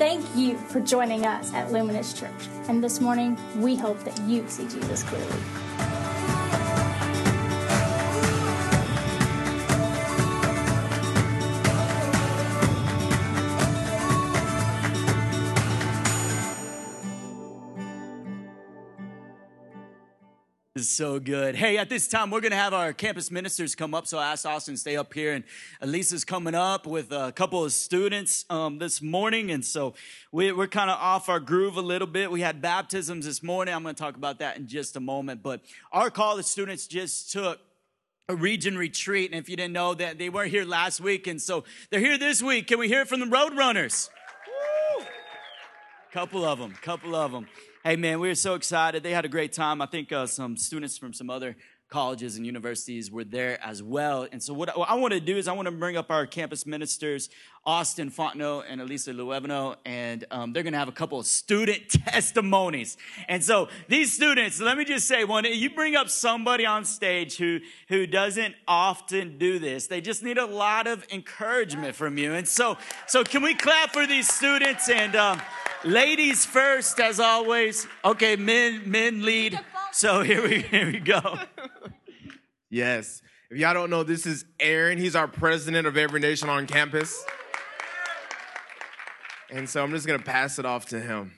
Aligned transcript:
Thank 0.00 0.24
you 0.34 0.56
for 0.56 0.80
joining 0.80 1.26
us 1.26 1.52
at 1.52 1.72
Luminous 1.72 2.14
Church. 2.14 2.48
And 2.68 2.82
this 2.82 3.02
morning, 3.02 3.38
we 3.58 3.76
hope 3.76 4.02
that 4.04 4.18
you 4.22 4.48
see 4.48 4.66
Jesus 4.66 5.02
clearly. 5.02 5.89
So 20.88 21.18
good. 21.18 21.54
Hey, 21.54 21.76
at 21.78 21.88
this 21.88 22.08
time, 22.08 22.30
we're 22.30 22.40
going 22.40 22.52
to 22.52 22.56
have 22.56 22.72
our 22.72 22.92
campus 22.92 23.30
ministers 23.30 23.74
come 23.74 23.94
up. 23.94 24.06
So 24.06 24.18
I 24.18 24.32
asked 24.32 24.46
Austin 24.46 24.76
stay 24.76 24.96
up 24.96 25.12
here. 25.12 25.32
And 25.32 25.44
Elisa's 25.80 26.24
coming 26.24 26.54
up 26.54 26.86
with 26.86 27.12
a 27.12 27.32
couple 27.32 27.64
of 27.64 27.72
students 27.72 28.44
um, 28.48 28.78
this 28.78 29.02
morning. 29.02 29.50
And 29.50 29.64
so 29.64 29.94
we, 30.32 30.52
we're 30.52 30.66
kind 30.66 30.90
of 30.90 30.98
off 30.98 31.28
our 31.28 31.40
groove 31.40 31.76
a 31.76 31.82
little 31.82 32.06
bit. 32.06 32.30
We 32.30 32.40
had 32.40 32.62
baptisms 32.62 33.26
this 33.26 33.42
morning. 33.42 33.74
I'm 33.74 33.82
going 33.82 33.94
to 33.94 34.02
talk 34.02 34.16
about 34.16 34.38
that 34.38 34.56
in 34.56 34.66
just 34.66 34.96
a 34.96 35.00
moment. 35.00 35.42
But 35.42 35.60
our 35.92 36.10
college 36.10 36.46
students 36.46 36.86
just 36.86 37.32
took 37.32 37.60
a 38.28 38.36
region 38.36 38.78
retreat. 38.78 39.32
And 39.32 39.40
if 39.40 39.48
you 39.48 39.56
didn't 39.56 39.74
know 39.74 39.94
that, 39.94 40.18
they 40.18 40.28
weren't 40.28 40.50
here 40.50 40.64
last 40.64 41.00
week. 41.00 41.26
And 41.26 41.42
so 41.42 41.64
they're 41.90 42.00
here 42.00 42.18
this 42.18 42.42
week. 42.42 42.68
Can 42.68 42.78
we 42.78 42.88
hear 42.88 43.02
it 43.02 43.08
from 43.08 43.20
the 43.20 43.26
Roadrunners? 43.26 44.08
A 46.08 46.12
couple 46.12 46.44
of 46.44 46.58
them, 46.58 46.74
couple 46.82 47.14
of 47.14 47.32
them. 47.32 47.46
Hey, 47.82 47.96
man, 47.96 48.20
we 48.20 48.28
were 48.28 48.34
so 48.34 48.56
excited. 48.56 49.02
They 49.02 49.12
had 49.12 49.24
a 49.24 49.28
great 49.28 49.54
time. 49.54 49.80
I 49.80 49.86
think 49.86 50.12
uh, 50.12 50.26
some 50.26 50.54
students 50.58 50.98
from 50.98 51.14
some 51.14 51.30
other 51.30 51.56
colleges 51.90 52.36
and 52.36 52.46
universities 52.46 53.10
were 53.10 53.24
there 53.24 53.62
as 53.62 53.82
well. 53.82 54.26
And 54.30 54.42
so, 54.42 54.54
what, 54.54 54.76
what 54.78 54.88
I 54.88 54.94
want 54.94 55.12
to 55.12 55.20
do 55.20 55.36
is, 55.36 55.48
I 55.48 55.52
want 55.52 55.66
to 55.66 55.72
bring 55.72 55.96
up 55.96 56.10
our 56.10 56.26
campus 56.26 56.64
ministers, 56.64 57.28
Austin 57.66 58.10
Fontenot 58.10 58.64
and 58.68 58.80
Elisa 58.80 59.12
Luevano, 59.12 59.76
and 59.84 60.24
um, 60.30 60.52
they're 60.52 60.62
going 60.62 60.72
to 60.72 60.78
have 60.78 60.88
a 60.88 60.92
couple 60.92 61.18
of 61.18 61.26
student 61.26 61.88
testimonies. 61.90 62.96
And 63.28 63.44
so, 63.44 63.68
these 63.88 64.12
students, 64.12 64.60
let 64.60 64.78
me 64.78 64.84
just 64.84 65.06
say, 65.06 65.24
one, 65.24 65.44
you 65.44 65.70
bring 65.70 65.96
up 65.96 66.08
somebody 66.08 66.64
on 66.64 66.84
stage 66.84 67.36
who 67.36 67.58
who 67.88 68.06
doesn't 68.06 68.54
often 68.66 69.36
do 69.36 69.58
this. 69.58 69.88
They 69.88 70.00
just 70.00 70.22
need 70.22 70.38
a 70.38 70.46
lot 70.46 70.86
of 70.86 71.04
encouragement 71.10 71.96
from 71.96 72.16
you. 72.16 72.32
And 72.34 72.46
so, 72.46 72.78
so 73.06 73.24
can 73.24 73.42
we 73.42 73.54
clap 73.54 73.92
for 73.92 74.06
these 74.06 74.32
students 74.32 74.88
and? 74.88 75.16
Um, 75.16 75.42
Ladies 75.84 76.44
first, 76.44 77.00
as 77.00 77.18
always. 77.18 77.86
Okay, 78.04 78.36
men 78.36 78.82
men 78.84 79.22
lead. 79.22 79.58
So 79.92 80.20
here 80.22 80.42
we 80.46 80.60
here 80.60 80.92
we 80.92 81.00
go. 81.00 81.38
Yes. 82.70 83.20
If 83.50 83.58
y'all 83.58 83.74
don't 83.74 83.90
know, 83.90 84.04
this 84.04 84.26
is 84.26 84.44
Aaron. 84.60 84.96
He's 84.96 85.16
our 85.16 85.26
president 85.26 85.88
of 85.88 85.96
Every 85.96 86.20
Nation 86.20 86.48
on 86.48 86.68
campus. 86.68 87.22
And 89.50 89.68
so 89.68 89.82
I'm 89.82 89.90
just 89.90 90.06
gonna 90.06 90.20
pass 90.20 90.60
it 90.60 90.64
off 90.64 90.86
to 90.86 91.00
him. 91.00 91.32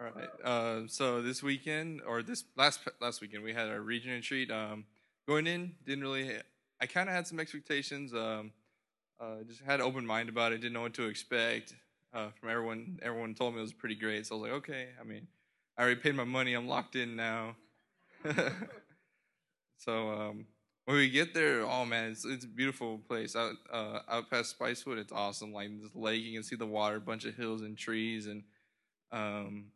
All 0.00 0.06
right. 0.14 0.28
Uh, 0.42 0.86
so 0.86 1.20
this 1.20 1.42
weekend, 1.42 2.00
or 2.06 2.22
this 2.22 2.44
last 2.56 2.80
last 3.00 3.20
weekend, 3.20 3.42
we 3.42 3.52
had 3.52 3.68
our 3.68 3.82
region 3.82 4.12
retreat. 4.12 4.50
Um, 4.50 4.86
going 5.26 5.46
in, 5.46 5.74
didn't 5.84 6.02
really. 6.02 6.38
I 6.80 6.86
kind 6.86 7.10
of 7.10 7.14
had 7.14 7.26
some 7.26 7.38
expectations. 7.38 8.14
Um, 8.14 8.52
uh, 9.20 9.42
just 9.46 9.60
had 9.60 9.80
an 9.80 9.86
open 9.86 10.06
mind 10.06 10.30
about 10.30 10.52
it. 10.52 10.62
Didn't 10.62 10.72
know 10.72 10.82
what 10.82 10.94
to 10.94 11.08
expect. 11.08 11.74
Uh, 12.14 12.30
from 12.40 12.48
everyone, 12.48 12.98
everyone 13.02 13.34
told 13.34 13.52
me 13.52 13.58
it 13.58 13.62
was 13.62 13.74
pretty 13.74 13.96
great. 13.96 14.24
So 14.24 14.36
I 14.36 14.38
was 14.38 14.48
like, 14.48 14.56
okay. 14.58 14.88
I 14.98 15.04
mean, 15.04 15.26
I 15.78 15.82
already 15.82 16.00
paid 16.00 16.16
my 16.16 16.24
money. 16.24 16.54
I'm 16.54 16.66
locked 16.66 16.96
in 16.96 17.14
now. 17.14 17.54
so 19.78 20.10
um, 20.10 20.46
when 20.86 20.96
we 20.96 21.08
get 21.08 21.34
there, 21.34 21.62
oh 21.62 21.84
man, 21.84 22.10
it's 22.10 22.24
it's 22.24 22.44
a 22.44 22.48
beautiful 22.48 22.98
place 23.06 23.36
out 23.36 23.54
uh, 23.72 24.00
out 24.08 24.28
past 24.28 24.58
Spicewood. 24.58 24.98
It's 24.98 25.12
awesome. 25.12 25.52
Like 25.52 25.70
this 25.80 25.94
lake, 25.94 26.24
you 26.24 26.34
can 26.34 26.42
see 26.42 26.56
the 26.56 26.66
water, 26.66 26.96
a 26.96 27.00
bunch 27.00 27.24
of 27.26 27.36
hills 27.36 27.62
and 27.62 27.78
trees, 27.78 28.26
and 28.26 28.42
um, 29.12 29.66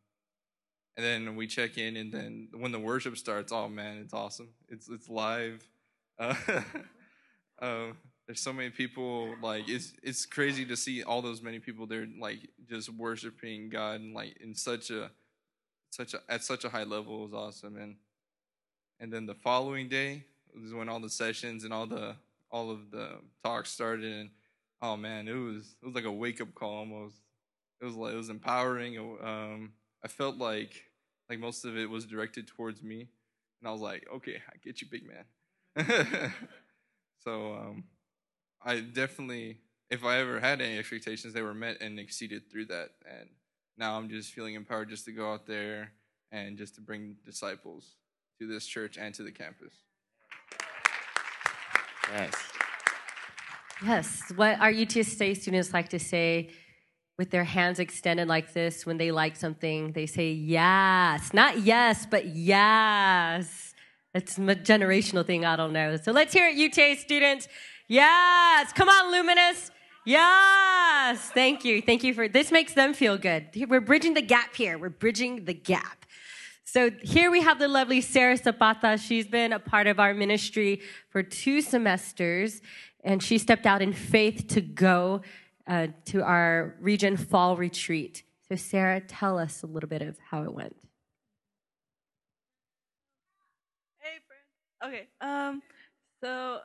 and 0.97 1.07
then 1.07 1.37
we 1.37 1.47
check 1.47 1.79
in, 1.79 1.97
and 1.97 2.13
then 2.13 2.49
when 2.53 2.73
the 2.73 2.81
worship 2.81 3.17
starts, 3.17 3.53
oh 3.53 3.69
man, 3.69 3.99
it's 3.99 4.13
awesome. 4.13 4.49
It's 4.69 4.89
it's 4.89 5.09
live. 5.09 5.65
Uh, 6.19 6.35
uh, 7.63 7.87
there's 8.27 8.41
so 8.41 8.53
many 8.53 8.71
people 8.71 9.37
like 9.41 9.69
it's 9.69 9.93
it's 10.03 10.27
crazy 10.27 10.65
to 10.65 10.77
see 10.77 11.05
all 11.05 11.23
those 11.23 11.43
many 11.43 11.61
people 11.61 11.87
there 11.87 12.09
like 12.19 12.41
just 12.69 12.89
worshiping 12.89 13.69
God 13.69 14.01
and 14.01 14.15
like 14.15 14.37
in 14.41 14.57
such 14.57 14.91
a 14.91 15.13
such 15.93 16.15
a 16.15 16.21
at 16.29 16.43
such 16.43 16.65
a 16.65 16.69
high 16.69 16.85
level 16.85 17.23
was 17.23 17.33
awesome. 17.33 17.77
And 17.77 17.97
and 19.01 19.13
then 19.13 19.27
the 19.27 19.35
following 19.35 19.89
day 19.89 20.25
was 20.61 20.73
when 20.73 20.89
all 20.89 21.01
the 21.01 21.11
sessions 21.11 21.65
and 21.65 21.73
all 21.73 21.87
the 21.87 22.17
all 22.51 22.71
of 22.71 22.91
the 22.91 23.19
talks 23.45 23.71
started. 23.71 24.13
And 24.13 24.31
oh 24.81 24.97
man 24.97 25.29
it 25.29 25.35
was 25.35 25.77
it 25.83 25.87
was 25.87 25.95
like 25.95 26.05
a 26.05 26.13
wake 26.13 26.41
up 26.41 26.55
call 26.55 26.79
almost. 26.79 27.17
It 27.81 27.85
was 27.85 27.95
like 27.95 28.15
it 28.15 28.17
was 28.17 28.31
empowering. 28.31 28.99
Um 28.99 29.73
I 30.05 30.09
felt 30.09 30.37
like 30.39 30.91
like 31.29 31.39
most 31.39 31.65
of 31.65 31.77
it 31.77 31.89
was 31.89 32.07
directed 32.07 32.47
towards 32.47 32.83
me. 32.83 33.09
And 33.61 33.69
I 33.69 33.73
was 33.73 33.81
like 33.81 34.07
okay 34.15 34.43
I 34.49 34.57
get 34.63 34.81
you 34.81 34.89
big 34.91 35.05
man. 35.07 36.33
So 37.25 37.55
um 37.55 37.85
I 38.65 38.81
definitely, 38.81 39.59
if 39.91 40.05
I 40.05 40.19
ever 40.19 40.41
had 40.41 40.61
any 40.61 40.79
expectations, 40.79 41.35
they 41.35 41.43
were 41.43 41.55
met 41.55 41.81
and 41.81 41.99
exceeded 41.99 42.51
through 42.51 42.67
that. 42.67 42.91
And 43.05 43.29
now 43.77 43.97
I'm 43.97 44.09
just 44.09 44.33
feeling 44.33 44.55
empowered 44.55 44.89
just 44.89 45.05
to 45.07 45.13
go 45.13 45.33
out 45.33 45.47
there 45.47 45.93
and 46.31 46.57
just 46.57 46.75
to 46.77 46.81
bring 46.81 47.17
disciples 47.25 47.97
to 48.39 48.47
this 48.47 48.67
church 48.67 48.97
and 48.97 49.15
to 49.15 49.23
the 49.23 49.33
campus. 49.33 49.75
Yes. 52.13 52.35
Yes. 53.85 54.33
What 54.37 54.61
our 54.61 54.73
UTSA 54.73 55.37
students 55.37 55.73
like 55.73 55.89
to 55.91 55.99
say 55.99 56.51
with 57.19 57.31
their 57.31 57.45
hands 57.45 57.79
extended 57.79 58.29
like 58.29 58.53
this 58.53 58.87
when 58.87 58.97
they 58.97 59.11
like 59.11 59.37
something, 59.37 59.93
they 59.93 60.07
say 60.07 60.33
yes. 60.33 61.33
Not 61.33 61.61
yes, 61.61 62.07
but 62.07 62.27
yes. 62.27 63.75
It's 64.15 64.37
a 64.37 64.41
generational 64.41 65.25
thing, 65.25 65.45
I 65.45 65.57
don't 65.57 65.73
know. 65.73 65.97
So 65.97 66.13
let's 66.13 66.33
hear 66.33 66.49
it, 66.49 66.57
UTA 66.57 66.97
students. 66.97 67.49
Yes. 67.89 68.73
Come 68.73 68.89
on, 68.89 69.13
Luminous. 69.13 69.71
Yes. 70.05 71.31
Thank 71.31 71.65
you. 71.65 71.81
Thank 71.81 72.03
you 72.03 72.13
for 72.15 72.29
this 72.29 72.51
makes 72.51 72.75
them 72.75 72.93
feel 72.95 73.17
good. 73.17 73.49
We're 73.69 73.81
bridging 73.81 74.15
the 74.15 74.23
gap 74.23 74.55
here. 74.55 74.79
We're 74.79 74.89
bridging 74.89 75.45
the 75.45 75.55
gap. 75.55 76.05
So 76.65 76.91
here 77.03 77.31
we 77.31 77.43
have 77.43 77.59
the 77.59 77.69
lovely 77.69 78.01
Sarah 78.01 78.37
Zapata. 78.37 78.97
She's 78.97 79.27
been 79.27 79.53
a 79.53 79.59
part 79.59 79.87
of 79.87 80.01
our 80.01 80.15
ministry 80.15 80.81
for 81.11 81.23
two 81.23 81.61
semesters, 81.61 82.63
and 83.05 83.23
she 83.23 83.37
stepped 83.37 83.67
out 83.67 83.83
in 83.83 83.93
faith 83.93 84.47
to 84.49 84.61
go 84.61 85.21
uh, 85.67 85.89
to 86.07 86.23
our 86.23 86.75
region 86.81 87.17
fall 87.17 87.57
retreat. 87.57 88.23
So, 88.49 88.57
Sarah, 88.57 89.01
tell 89.01 89.39
us 89.39 89.63
a 89.63 89.67
little 89.67 89.89
bit 89.89 90.03
of 90.03 90.17
how 90.31 90.45
it 90.45 90.55
went. 90.55 90.77
Hey, 93.99 94.19
friend. 94.81 94.95
Okay. 94.95 95.09
Um. 95.21 95.63
So 96.23 96.61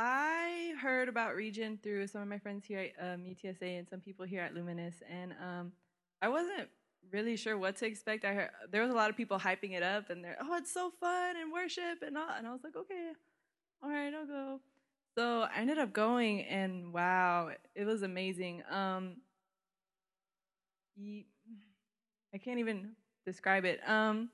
I 0.00 0.74
heard 0.80 1.08
about 1.08 1.34
Region 1.34 1.76
through 1.82 2.06
some 2.06 2.22
of 2.22 2.28
my 2.28 2.38
friends 2.38 2.64
here 2.64 2.88
at 3.00 3.14
um, 3.14 3.22
UTSA 3.22 3.80
and 3.80 3.88
some 3.88 3.98
people 3.98 4.24
here 4.24 4.40
at 4.40 4.54
Luminous, 4.54 4.94
and 5.10 5.34
um, 5.42 5.72
I 6.22 6.28
wasn't 6.28 6.68
really 7.10 7.36
sure 7.36 7.58
what 7.58 7.74
to 7.78 7.86
expect. 7.86 8.24
I 8.24 8.32
heard 8.32 8.50
there 8.70 8.82
was 8.82 8.92
a 8.92 8.94
lot 8.94 9.10
of 9.10 9.16
people 9.16 9.40
hyping 9.40 9.72
it 9.72 9.82
up, 9.82 10.08
and 10.08 10.22
they're 10.22 10.36
oh, 10.40 10.54
it's 10.54 10.72
so 10.72 10.92
fun 11.00 11.36
and 11.36 11.52
worship 11.52 12.02
and 12.06 12.16
all, 12.16 12.28
and 12.30 12.46
I 12.46 12.52
was 12.52 12.60
like, 12.62 12.76
okay, 12.76 13.10
all 13.82 13.90
right, 13.90 14.14
I'll 14.14 14.24
go. 14.24 14.60
So 15.16 15.40
I 15.52 15.62
ended 15.62 15.78
up 15.78 15.92
going, 15.92 16.42
and 16.42 16.92
wow, 16.92 17.50
it 17.74 17.84
was 17.84 18.02
amazing. 18.02 18.62
Um, 18.70 19.16
I 22.32 22.38
can't 22.38 22.60
even 22.60 22.90
describe 23.26 23.64
it. 23.64 23.80
Um, 23.84 24.30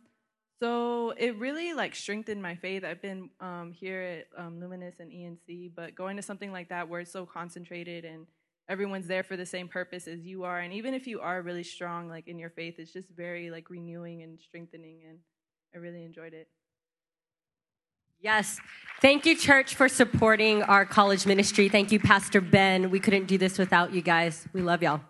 so 0.64 1.10
it 1.19 1.36
really 1.36 1.75
like 1.75 1.94
strengthened 1.94 2.41
my 2.41 2.54
faith. 2.54 2.84
I've 2.84 3.02
been 3.02 3.28
um, 3.38 3.70
here 3.70 4.00
at 4.00 4.42
um, 4.42 4.60
Luminous 4.60 4.94
and 4.98 5.12
ENC, 5.12 5.72
but 5.76 5.94
going 5.94 6.16
to 6.16 6.22
something 6.22 6.52
like 6.52 6.70
that 6.70 6.88
where 6.88 7.00
it's 7.00 7.12
so 7.12 7.26
concentrated 7.26 8.06
and 8.06 8.26
everyone's 8.66 9.06
there 9.06 9.22
for 9.22 9.37
the 9.37 9.44
same 9.44 9.69
purpose 9.69 10.08
as 10.08 10.20
you 10.20 10.44
are, 10.44 10.61
and 10.61 10.72
even 10.72 10.94
if 10.94 11.06
you 11.06 11.20
are 11.20 11.43
really 11.43 11.64
strong 11.64 12.08
like 12.08 12.28
in 12.28 12.38
your 12.38 12.49
faith, 12.49 12.76
it's 12.78 12.94
just 12.94 13.11
very 13.11 13.50
like 13.50 13.69
renewing 13.69 14.22
and 14.22 14.40
strengthening, 14.40 15.00
and 15.06 15.19
I 15.75 15.78
really 15.78 16.02
enjoyed 16.02 16.32
it. 16.32 16.49
Yes. 18.19 18.58
Thank 19.02 19.26
you, 19.26 19.37
church, 19.37 19.75
for 19.75 19.87
supporting 19.87 20.62
our 20.62 20.87
college 20.87 21.26
ministry. 21.26 21.69
Thank 21.69 21.93
you, 21.93 22.00
Pastor 22.00 22.40
Ben. 22.40 22.88
We 22.88 23.00
couldn't 23.00 23.26
do 23.26 23.37
this 23.37 23.58
without 23.58 23.93
you 23.93 24.00
guys. 24.00 24.49
We 24.55 24.62
love 24.62 24.82
y'all. 24.82 25.02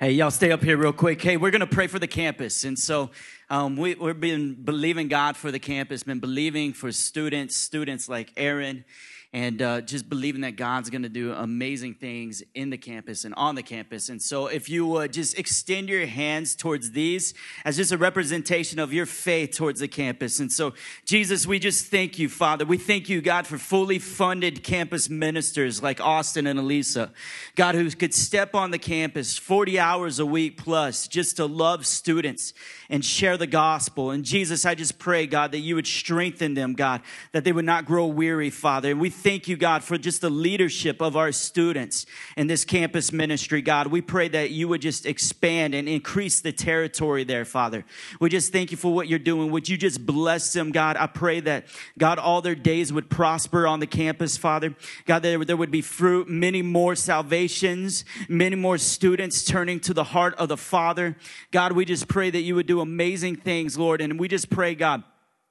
Hey, 0.00 0.12
y'all 0.12 0.30
stay 0.30 0.50
up 0.50 0.62
here 0.62 0.78
real 0.78 0.94
quick. 0.94 1.20
Hey, 1.20 1.36
we're 1.36 1.50
going 1.50 1.60
to 1.60 1.66
pray 1.66 1.86
for 1.86 1.98
the 1.98 2.06
campus. 2.06 2.64
And 2.64 2.78
so 2.78 3.10
um, 3.50 3.76
we, 3.76 3.96
we've 3.96 4.18
been 4.18 4.54
believing 4.54 5.08
God 5.08 5.36
for 5.36 5.50
the 5.52 5.58
campus, 5.58 6.04
been 6.04 6.20
believing 6.20 6.72
for 6.72 6.90
students, 6.90 7.54
students 7.54 8.08
like 8.08 8.32
Aaron. 8.38 8.86
And 9.32 9.62
uh, 9.62 9.80
just 9.80 10.08
believing 10.08 10.40
that 10.40 10.56
God's 10.56 10.90
going 10.90 11.02
to 11.02 11.08
do 11.08 11.32
amazing 11.32 11.94
things 11.94 12.42
in 12.54 12.70
the 12.70 12.76
campus 12.76 13.24
and 13.24 13.32
on 13.36 13.54
the 13.54 13.62
campus. 13.62 14.08
And 14.08 14.20
so, 14.20 14.48
if 14.48 14.68
you 14.68 14.84
would 14.86 15.12
just 15.12 15.38
extend 15.38 15.88
your 15.88 16.04
hands 16.06 16.56
towards 16.56 16.90
these 16.90 17.32
as 17.64 17.76
just 17.76 17.92
a 17.92 17.98
representation 17.98 18.80
of 18.80 18.92
your 18.92 19.06
faith 19.06 19.52
towards 19.52 19.78
the 19.78 19.86
campus. 19.86 20.40
And 20.40 20.50
so, 20.50 20.74
Jesus, 21.04 21.46
we 21.46 21.60
just 21.60 21.86
thank 21.86 22.18
you, 22.18 22.28
Father. 22.28 22.64
We 22.64 22.76
thank 22.76 23.08
you, 23.08 23.20
God, 23.20 23.46
for 23.46 23.56
fully 23.56 24.00
funded 24.00 24.64
campus 24.64 25.08
ministers 25.08 25.80
like 25.80 26.00
Austin 26.00 26.48
and 26.48 26.58
Elisa, 26.58 27.12
God, 27.54 27.76
who 27.76 27.88
could 27.90 28.14
step 28.14 28.56
on 28.56 28.72
the 28.72 28.78
campus 28.78 29.38
40 29.38 29.78
hours 29.78 30.18
a 30.18 30.26
week 30.26 30.56
plus 30.56 31.06
just 31.06 31.36
to 31.36 31.46
love 31.46 31.86
students 31.86 32.52
and 32.88 33.04
share 33.04 33.36
the 33.36 33.46
gospel. 33.46 34.10
And 34.10 34.24
Jesus, 34.24 34.66
I 34.66 34.74
just 34.74 34.98
pray, 34.98 35.28
God, 35.28 35.52
that 35.52 35.60
you 35.60 35.76
would 35.76 35.86
strengthen 35.86 36.54
them, 36.54 36.72
God, 36.72 37.00
that 37.30 37.44
they 37.44 37.52
would 37.52 37.64
not 37.64 37.84
grow 37.86 38.06
weary, 38.06 38.50
Father. 38.50 38.90
And 38.90 39.00
we 39.00 39.10
thank 39.20 39.48
you, 39.48 39.56
God, 39.56 39.84
for 39.84 39.98
just 39.98 40.20
the 40.20 40.30
leadership 40.30 41.00
of 41.00 41.16
our 41.16 41.32
students 41.32 42.06
in 42.36 42.46
this 42.46 42.64
campus 42.64 43.12
ministry, 43.12 43.62
God. 43.62 43.86
We 43.86 44.00
pray 44.00 44.28
that 44.28 44.50
you 44.50 44.68
would 44.68 44.80
just 44.80 45.06
expand 45.06 45.74
and 45.74 45.88
increase 45.88 46.40
the 46.40 46.52
territory 46.52 47.24
there, 47.24 47.44
Father. 47.44 47.84
We 48.20 48.30
just 48.30 48.52
thank 48.52 48.70
you 48.70 48.76
for 48.76 48.92
what 48.92 49.08
you're 49.08 49.18
doing. 49.18 49.50
Would 49.50 49.68
you 49.68 49.76
just 49.76 50.04
bless 50.04 50.52
them, 50.52 50.72
God? 50.72 50.96
I 50.96 51.06
pray 51.06 51.40
that, 51.40 51.66
God, 51.98 52.18
all 52.18 52.40
their 52.42 52.54
days 52.54 52.92
would 52.92 53.08
prosper 53.10 53.66
on 53.66 53.80
the 53.80 53.86
campus, 53.86 54.36
Father. 54.36 54.74
God, 55.06 55.22
there, 55.22 55.44
there 55.44 55.56
would 55.56 55.70
be 55.70 55.82
fruit, 55.82 56.28
many 56.28 56.62
more 56.62 56.94
salvations, 56.94 58.04
many 58.28 58.56
more 58.56 58.78
students 58.78 59.44
turning 59.44 59.80
to 59.80 59.94
the 59.94 60.04
heart 60.04 60.34
of 60.36 60.48
the 60.48 60.56
Father. 60.56 61.16
God, 61.50 61.72
we 61.72 61.84
just 61.84 62.08
pray 62.08 62.30
that 62.30 62.40
you 62.40 62.54
would 62.54 62.66
do 62.66 62.80
amazing 62.80 63.36
things, 63.36 63.78
Lord. 63.78 64.00
And 64.00 64.18
we 64.18 64.28
just 64.28 64.50
pray, 64.50 64.74
God, 64.74 65.02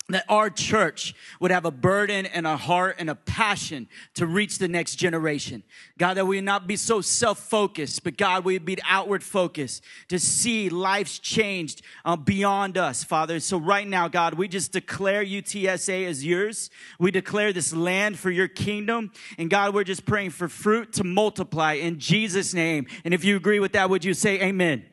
that 0.09 0.25
our 0.27 0.50
church 0.50 1.13
would 1.39 1.51
have 1.51 1.65
a 1.65 1.71
burden 1.71 2.25
and 2.25 2.45
a 2.47 2.57
heart 2.57 2.95
and 3.00 3.09
a 3.09 3.15
passion 3.15 3.88
to 4.15 4.25
reach 4.25 4.57
the 4.57 4.67
next 4.67 4.95
generation. 4.95 5.63
God, 5.97 6.15
that 6.15 6.25
we 6.25 6.38
would 6.38 6.45
not 6.45 6.67
be 6.67 6.75
so 6.75 7.01
self-focused, 7.01 8.03
but 8.03 8.17
God, 8.17 8.44
we 8.44 8.57
be 8.57 8.77
outward 8.88 9.23
focused 9.23 9.83
to 10.09 10.19
see 10.19 10.69
lives 10.69 11.19
changed 11.19 11.81
uh, 12.06 12.15
beyond 12.15 12.77
us, 12.77 13.03
Father. 13.03 13.39
So 13.39 13.57
right 13.57 13.88
now, 13.88 14.07
God, 14.07 14.33
we 14.33 14.47
just 14.47 14.71
declare 14.71 15.23
UTSA 15.23 16.07
as 16.07 16.25
yours. 16.25 16.69
We 17.00 17.11
declare 17.11 17.53
this 17.53 17.73
land 17.73 18.17
for 18.17 18.31
your 18.31 18.47
kingdom. 18.47 19.11
And 19.38 19.50
God, 19.50 19.73
we're 19.73 19.83
just 19.83 20.06
praying 20.06 20.31
for 20.31 20.47
fruit 20.47 20.94
to 20.94 21.03
multiply 21.03 21.73
in 21.73 22.00
Jesus' 22.00 22.53
name. 22.53 22.88
And 23.06 23.13
if 23.13 23.23
you 23.23 23.35
agree 23.35 23.59
with 23.59 23.73
that, 23.73 23.89
would 23.89 24.03
you 24.03 24.13
say 24.13 24.41
amen? 24.41 24.85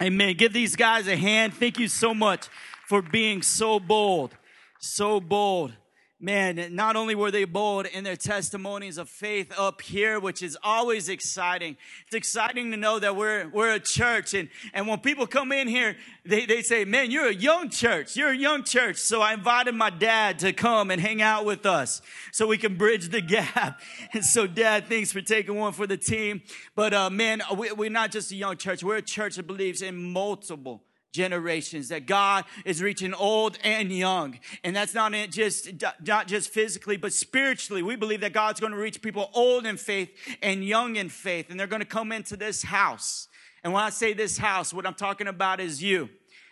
Amen. 0.00 0.12
amen. 0.12 0.36
Give 0.36 0.52
these 0.52 0.76
guys 0.76 1.08
a 1.08 1.16
hand. 1.16 1.54
Thank 1.54 1.78
you 1.78 1.88
so 1.88 2.14
much 2.14 2.48
for 2.86 3.02
being 3.02 3.42
so 3.42 3.80
bold, 3.80 4.36
so 4.78 5.20
bold. 5.20 5.72
Man, 6.18 6.74
not 6.74 6.96
only 6.96 7.14
were 7.14 7.30
they 7.30 7.44
bold 7.44 7.84
in 7.84 8.02
their 8.02 8.16
testimonies 8.16 8.96
of 8.96 9.10
faith 9.10 9.52
up 9.58 9.82
here, 9.82 10.18
which 10.18 10.42
is 10.42 10.56
always 10.62 11.10
exciting. 11.10 11.76
It's 12.06 12.14
exciting 12.14 12.70
to 12.70 12.78
know 12.78 12.98
that 12.98 13.16
we're, 13.16 13.50
we're 13.50 13.74
a 13.74 13.80
church. 13.80 14.32
And, 14.32 14.48
and 14.72 14.88
when 14.88 15.00
people 15.00 15.26
come 15.26 15.52
in 15.52 15.68
here, 15.68 15.94
they, 16.24 16.46
they 16.46 16.62
say, 16.62 16.86
man, 16.86 17.10
you're 17.10 17.28
a 17.28 17.34
young 17.34 17.68
church. 17.68 18.16
You're 18.16 18.30
a 18.30 18.36
young 18.36 18.64
church. 18.64 18.96
So 18.96 19.20
I 19.20 19.34
invited 19.34 19.74
my 19.74 19.90
dad 19.90 20.38
to 20.38 20.54
come 20.54 20.90
and 20.90 21.02
hang 21.02 21.20
out 21.20 21.44
with 21.44 21.66
us 21.66 22.00
so 22.32 22.46
we 22.46 22.56
can 22.56 22.78
bridge 22.78 23.10
the 23.10 23.20
gap. 23.20 23.80
And 24.14 24.24
so 24.24 24.46
dad, 24.46 24.86
thanks 24.88 25.12
for 25.12 25.20
taking 25.20 25.56
one 25.56 25.74
for 25.74 25.86
the 25.86 25.98
team. 25.98 26.40
But, 26.74 26.94
uh, 26.94 27.10
man, 27.10 27.42
we, 27.54 27.72
we're 27.72 27.90
not 27.90 28.10
just 28.10 28.32
a 28.32 28.36
young 28.36 28.56
church. 28.56 28.82
We're 28.82 28.96
a 28.96 29.02
church 29.02 29.36
that 29.36 29.46
believes 29.46 29.82
in 29.82 30.12
multiple 30.12 30.82
generations 31.12 31.88
that 31.88 32.06
God 32.06 32.44
is 32.64 32.82
reaching 32.82 33.14
old 33.14 33.58
and 33.64 33.90
young. 33.90 34.38
And 34.62 34.76
that's 34.76 34.94
not 34.94 35.12
just, 35.30 35.70
not 36.06 36.26
just 36.26 36.50
physically, 36.50 36.96
but 36.96 37.12
spiritually. 37.12 37.82
We 37.82 37.96
believe 37.96 38.20
that 38.20 38.32
God's 38.32 38.60
going 38.60 38.72
to 38.72 38.78
reach 38.78 39.00
people 39.00 39.30
old 39.34 39.66
in 39.66 39.76
faith 39.76 40.10
and 40.42 40.64
young 40.64 40.96
in 40.96 41.08
faith. 41.08 41.50
And 41.50 41.58
they're 41.58 41.66
going 41.66 41.80
to 41.80 41.86
come 41.86 42.12
into 42.12 42.36
this 42.36 42.62
house. 42.62 43.28
And 43.64 43.72
when 43.72 43.82
I 43.82 43.90
say 43.90 44.12
this 44.12 44.38
house, 44.38 44.72
what 44.72 44.86
I'm 44.86 44.94
talking 44.94 45.26
about 45.26 45.60
is 45.60 45.82
you. 45.82 46.08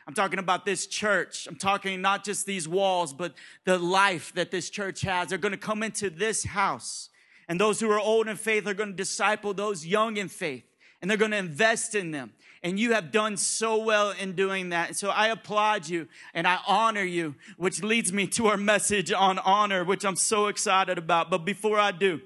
I'm 0.07 0.15
talking 0.15 0.39
about 0.39 0.65
this 0.65 0.87
church. 0.87 1.47
I'm 1.47 1.57
talking 1.57 2.03
not 2.03 2.25
just 2.25 2.45
these 2.45 2.69
walls, 2.69 3.13
but 3.13 3.35
the 3.65 3.79
life 3.79 4.33
that 4.35 4.51
this 4.51 4.69
church 4.69 5.01
has. 5.03 5.29
They're 5.29 5.39
going 5.39 5.53
to 5.53 5.59
come 5.59 5.83
into 5.83 6.11
this 6.11 6.45
house. 6.45 7.09
And 7.49 7.61
those 7.61 7.81
who 7.81 7.91
are 7.91 8.01
old 8.01 8.29
in 8.29 8.37
faith 8.37 8.67
are 8.67 8.75
going 8.75 8.91
to 8.91 8.97
disciple 8.97 9.55
those 9.55 9.87
young 9.87 10.17
in 10.17 10.29
faith. 10.29 10.65
And 11.01 11.11
they're 11.11 11.19
going 11.19 11.31
to 11.33 11.37
invest 11.37 11.95
in 11.95 12.11
them. 12.11 12.33
And 12.65 12.81
you 12.81 12.95
have 12.95 13.13
done 13.13 13.37
so 13.37 13.77
well 13.77 14.11
in 14.11 14.33
doing 14.33 14.71
that. 14.71 14.89
And 14.89 14.97
so 14.97 15.11
I 15.11 15.29
applaud 15.29 15.87
you 15.87 16.09
and 16.33 16.49
I 16.49 16.59
honor 16.67 17.05
you, 17.05 17.35
which 17.59 17.83
leads 17.83 18.11
me 18.11 18.27
to 18.29 18.47
our 18.47 18.57
message 18.57 19.13
on 19.13 19.39
honor, 19.39 19.85
which 19.85 20.03
I'm 20.03 20.17
so 20.17 20.47
excited 20.47 20.97
about. 20.97 21.31
But 21.31 21.45
before 21.45 21.79
I 21.79 21.93
do, 21.93 22.23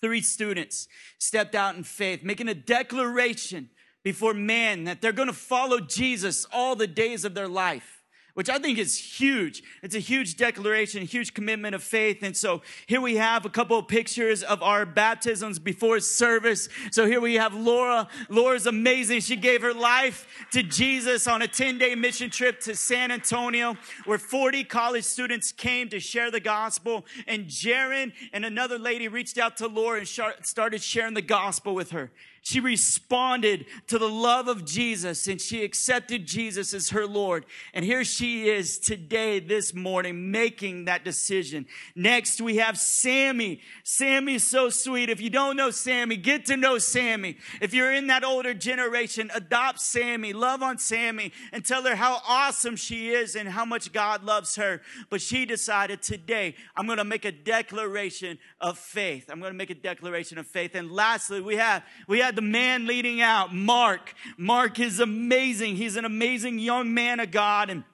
three 0.00 0.22
students 0.22 0.88
stepped 1.18 1.54
out 1.54 1.76
in 1.76 1.84
faith, 1.84 2.22
making 2.24 2.48
a 2.48 2.54
declaration 2.54 3.68
before 4.02 4.32
men 4.32 4.84
that 4.84 5.02
they're 5.02 5.12
going 5.12 5.28
to 5.28 5.34
follow 5.34 5.78
Jesus 5.78 6.46
all 6.50 6.74
the 6.74 6.86
days 6.86 7.26
of 7.26 7.34
their 7.34 7.48
life 7.48 7.95
which 8.36 8.50
I 8.50 8.58
think 8.58 8.76
is 8.76 8.98
huge. 8.98 9.62
It's 9.82 9.94
a 9.94 9.98
huge 9.98 10.36
declaration, 10.36 11.00
a 11.00 11.06
huge 11.06 11.32
commitment 11.32 11.74
of 11.74 11.82
faith. 11.82 12.22
And 12.22 12.36
so 12.36 12.60
here 12.84 13.00
we 13.00 13.16
have 13.16 13.46
a 13.46 13.48
couple 13.48 13.78
of 13.78 13.88
pictures 13.88 14.42
of 14.42 14.62
our 14.62 14.84
baptisms 14.84 15.58
before 15.58 16.00
service. 16.00 16.68
So 16.90 17.06
here 17.06 17.22
we 17.22 17.36
have 17.36 17.54
Laura. 17.54 18.08
Laura's 18.28 18.66
amazing. 18.66 19.20
She 19.20 19.36
gave 19.36 19.62
her 19.62 19.72
life 19.72 20.28
to 20.52 20.62
Jesus 20.62 21.26
on 21.26 21.40
a 21.40 21.48
10 21.48 21.78
day 21.78 21.94
mission 21.94 22.28
trip 22.28 22.60
to 22.60 22.76
San 22.76 23.10
Antonio 23.10 23.74
where 24.04 24.18
40 24.18 24.64
college 24.64 25.04
students 25.04 25.50
came 25.50 25.88
to 25.88 25.98
share 25.98 26.30
the 26.30 26.38
gospel. 26.38 27.06
And 27.26 27.46
Jaron 27.46 28.12
and 28.34 28.44
another 28.44 28.78
lady 28.78 29.08
reached 29.08 29.38
out 29.38 29.56
to 29.56 29.66
Laura 29.66 30.00
and 30.00 30.08
started 30.42 30.82
sharing 30.82 31.14
the 31.14 31.22
gospel 31.22 31.74
with 31.74 31.92
her. 31.92 32.10
She 32.46 32.60
responded 32.60 33.66
to 33.88 33.98
the 33.98 34.08
love 34.08 34.46
of 34.46 34.64
Jesus 34.64 35.26
and 35.26 35.40
she 35.40 35.64
accepted 35.64 36.26
Jesus 36.26 36.72
as 36.74 36.90
her 36.90 37.04
Lord. 37.04 37.44
And 37.74 37.84
here 37.84 38.04
she 38.04 38.48
is 38.48 38.78
today, 38.78 39.40
this 39.40 39.74
morning, 39.74 40.30
making 40.30 40.84
that 40.84 41.04
decision. 41.04 41.66
Next, 41.96 42.40
we 42.40 42.58
have 42.58 42.78
Sammy. 42.78 43.62
Sammy's 43.82 44.44
so 44.44 44.70
sweet. 44.70 45.10
If 45.10 45.20
you 45.20 45.28
don't 45.28 45.56
know 45.56 45.72
Sammy, 45.72 46.16
get 46.16 46.46
to 46.46 46.56
know 46.56 46.78
Sammy. 46.78 47.36
If 47.60 47.74
you're 47.74 47.92
in 47.92 48.06
that 48.06 48.22
older 48.22 48.54
generation, 48.54 49.28
adopt 49.34 49.80
Sammy, 49.80 50.32
love 50.32 50.62
on 50.62 50.78
Sammy, 50.78 51.32
and 51.52 51.64
tell 51.64 51.82
her 51.82 51.96
how 51.96 52.20
awesome 52.28 52.76
she 52.76 53.08
is 53.08 53.34
and 53.34 53.48
how 53.48 53.64
much 53.64 53.92
God 53.92 54.22
loves 54.22 54.54
her. 54.54 54.82
But 55.10 55.20
she 55.20 55.46
decided 55.46 56.00
today, 56.00 56.54
I'm 56.76 56.86
going 56.86 56.98
to 56.98 57.04
make 57.04 57.24
a 57.24 57.32
declaration 57.32 58.38
of 58.60 58.78
faith. 58.78 59.30
I'm 59.32 59.40
going 59.40 59.52
to 59.52 59.58
make 59.58 59.70
a 59.70 59.74
declaration 59.74 60.38
of 60.38 60.46
faith. 60.46 60.76
And 60.76 60.92
lastly, 60.92 61.40
we 61.40 61.56
have, 61.56 61.82
we 62.06 62.20
have 62.20 62.35
the 62.36 62.42
man 62.42 62.86
leading 62.86 63.20
out, 63.20 63.54
Mark. 63.54 64.14
Mark 64.36 64.78
is 64.78 65.00
amazing. 65.00 65.76
He's 65.76 65.96
an 65.96 66.04
amazing 66.04 66.58
young 66.58 66.94
man 66.94 67.18
of 67.20 67.30
God. 67.30 67.70
And 67.70 67.84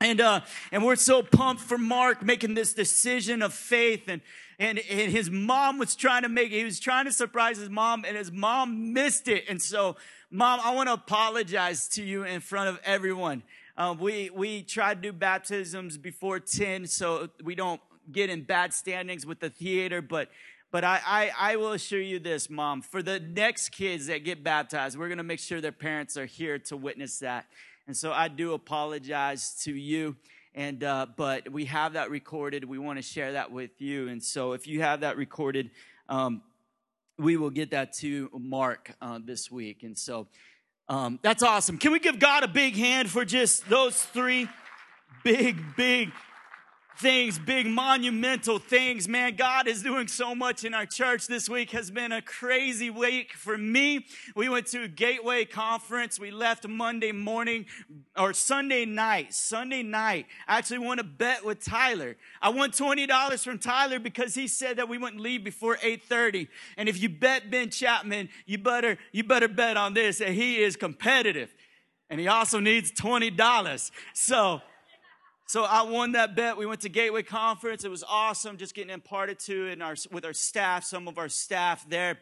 and 0.00 0.20
uh, 0.20 0.40
and 0.70 0.84
we're 0.84 0.96
so 0.96 1.22
pumped 1.22 1.62
for 1.62 1.78
Mark 1.78 2.22
making 2.22 2.54
this 2.54 2.74
decision 2.74 3.40
of 3.40 3.54
faith 3.54 4.08
and 4.08 4.20
and, 4.58 4.78
and 4.78 5.10
his 5.10 5.30
mom 5.30 5.78
was 5.78 5.96
trying 5.96 6.22
to 6.22 6.28
make 6.28 6.52
it. 6.52 6.58
He 6.58 6.64
was 6.64 6.78
trying 6.78 7.06
to 7.06 7.12
surprise 7.12 7.58
his 7.58 7.70
mom, 7.70 8.04
and 8.06 8.16
his 8.16 8.30
mom 8.30 8.92
missed 8.92 9.28
it. 9.28 9.44
And 9.48 9.60
so, 9.60 9.96
mom, 10.30 10.60
I 10.62 10.74
want 10.74 10.88
to 10.88 10.94
apologize 10.94 11.88
to 11.88 12.02
you 12.02 12.24
in 12.24 12.40
front 12.40 12.68
of 12.68 12.78
everyone. 12.84 13.42
Uh, 13.76 13.94
we 13.98 14.30
we 14.30 14.62
try 14.62 14.94
to 14.94 15.00
do 15.00 15.12
baptisms 15.12 15.96
before 15.98 16.38
ten, 16.38 16.86
so 16.86 17.28
we 17.42 17.54
don't 17.54 17.80
get 18.12 18.30
in 18.30 18.42
bad 18.42 18.72
standings 18.72 19.26
with 19.26 19.40
the 19.40 19.50
theater. 19.50 20.00
But 20.00 20.28
but 20.74 20.82
I, 20.82 21.00
I, 21.06 21.32
I, 21.52 21.56
will 21.56 21.70
assure 21.70 22.00
you 22.00 22.18
this, 22.18 22.50
Mom. 22.50 22.82
For 22.82 23.00
the 23.00 23.20
next 23.20 23.68
kids 23.68 24.08
that 24.08 24.24
get 24.24 24.42
baptized, 24.42 24.98
we're 24.98 25.06
going 25.06 25.18
to 25.18 25.22
make 25.22 25.38
sure 25.38 25.60
their 25.60 25.70
parents 25.70 26.16
are 26.16 26.26
here 26.26 26.58
to 26.58 26.76
witness 26.76 27.20
that. 27.20 27.46
And 27.86 27.96
so 27.96 28.10
I 28.10 28.26
do 28.26 28.54
apologize 28.54 29.54
to 29.62 29.72
you. 29.72 30.16
And 30.52 30.82
uh, 30.82 31.06
but 31.16 31.48
we 31.52 31.66
have 31.66 31.92
that 31.92 32.10
recorded. 32.10 32.64
We 32.64 32.80
want 32.80 32.98
to 32.98 33.04
share 33.04 33.34
that 33.34 33.52
with 33.52 33.80
you. 33.80 34.08
And 34.08 34.20
so 34.20 34.50
if 34.50 34.66
you 34.66 34.82
have 34.82 35.02
that 35.02 35.16
recorded, 35.16 35.70
um, 36.08 36.42
we 37.20 37.36
will 37.36 37.50
get 37.50 37.70
that 37.70 37.92
to 37.98 38.28
Mark 38.36 38.96
uh, 39.00 39.20
this 39.24 39.52
week. 39.52 39.84
And 39.84 39.96
so 39.96 40.26
um, 40.88 41.20
that's 41.22 41.44
awesome. 41.44 41.78
Can 41.78 41.92
we 41.92 42.00
give 42.00 42.18
God 42.18 42.42
a 42.42 42.48
big 42.48 42.74
hand 42.74 43.08
for 43.08 43.24
just 43.24 43.68
those 43.68 44.02
three 44.02 44.48
big, 45.22 45.76
big 45.76 46.10
things, 46.96 47.38
big 47.38 47.66
monumental 47.66 48.58
things. 48.58 49.08
Man, 49.08 49.34
God 49.36 49.66
is 49.66 49.82
doing 49.82 50.06
so 50.06 50.34
much 50.34 50.64
in 50.64 50.74
our 50.74 50.86
church. 50.86 51.26
This 51.26 51.48
week 51.48 51.70
has 51.70 51.90
been 51.90 52.12
a 52.12 52.22
crazy 52.22 52.90
week 52.90 53.32
for 53.32 53.58
me. 53.58 54.06
We 54.36 54.48
went 54.48 54.66
to 54.68 54.84
a 54.84 54.88
Gateway 54.88 55.44
conference. 55.44 56.20
We 56.20 56.30
left 56.30 56.66
Monday 56.68 57.12
morning 57.12 57.66
or 58.16 58.32
Sunday 58.32 58.84
night. 58.84 59.34
Sunday 59.34 59.82
night. 59.82 60.26
I 60.46 60.58
actually 60.58 60.78
won 60.78 60.98
a 60.98 61.04
bet 61.04 61.44
with 61.44 61.64
Tyler. 61.64 62.16
I 62.40 62.50
won 62.50 62.70
$20 62.70 63.44
from 63.44 63.58
Tyler 63.58 63.98
because 63.98 64.34
he 64.34 64.46
said 64.46 64.76
that 64.76 64.88
we 64.88 64.98
wouldn't 64.98 65.20
leave 65.20 65.42
before 65.42 65.78
8:30. 65.82 66.48
And 66.76 66.88
if 66.88 67.00
you 67.00 67.08
bet 67.08 67.50
Ben 67.50 67.70
Chapman, 67.70 68.28
you 68.46 68.58
better 68.58 68.98
you 69.12 69.24
better 69.24 69.48
bet 69.48 69.76
on 69.76 69.94
this 69.94 70.18
that 70.18 70.30
he 70.30 70.62
is 70.62 70.76
competitive. 70.76 71.54
And 72.10 72.20
he 72.20 72.28
also 72.28 72.60
needs 72.60 72.92
$20. 72.92 73.90
So 74.12 74.60
So 75.54 75.62
I 75.62 75.82
won 75.82 76.10
that 76.12 76.34
bet. 76.34 76.56
We 76.56 76.66
went 76.66 76.80
to 76.80 76.88
Gateway 76.88 77.22
Conference. 77.22 77.84
It 77.84 77.88
was 77.88 78.02
awesome, 78.02 78.56
just 78.56 78.74
getting 78.74 78.90
imparted 78.90 79.38
to 79.46 79.68
in 79.68 79.82
our 79.82 79.94
with 80.10 80.24
our 80.24 80.32
staff, 80.32 80.82
some 80.82 81.06
of 81.06 81.16
our 81.16 81.28
staff 81.28 81.88
there. 81.88 82.18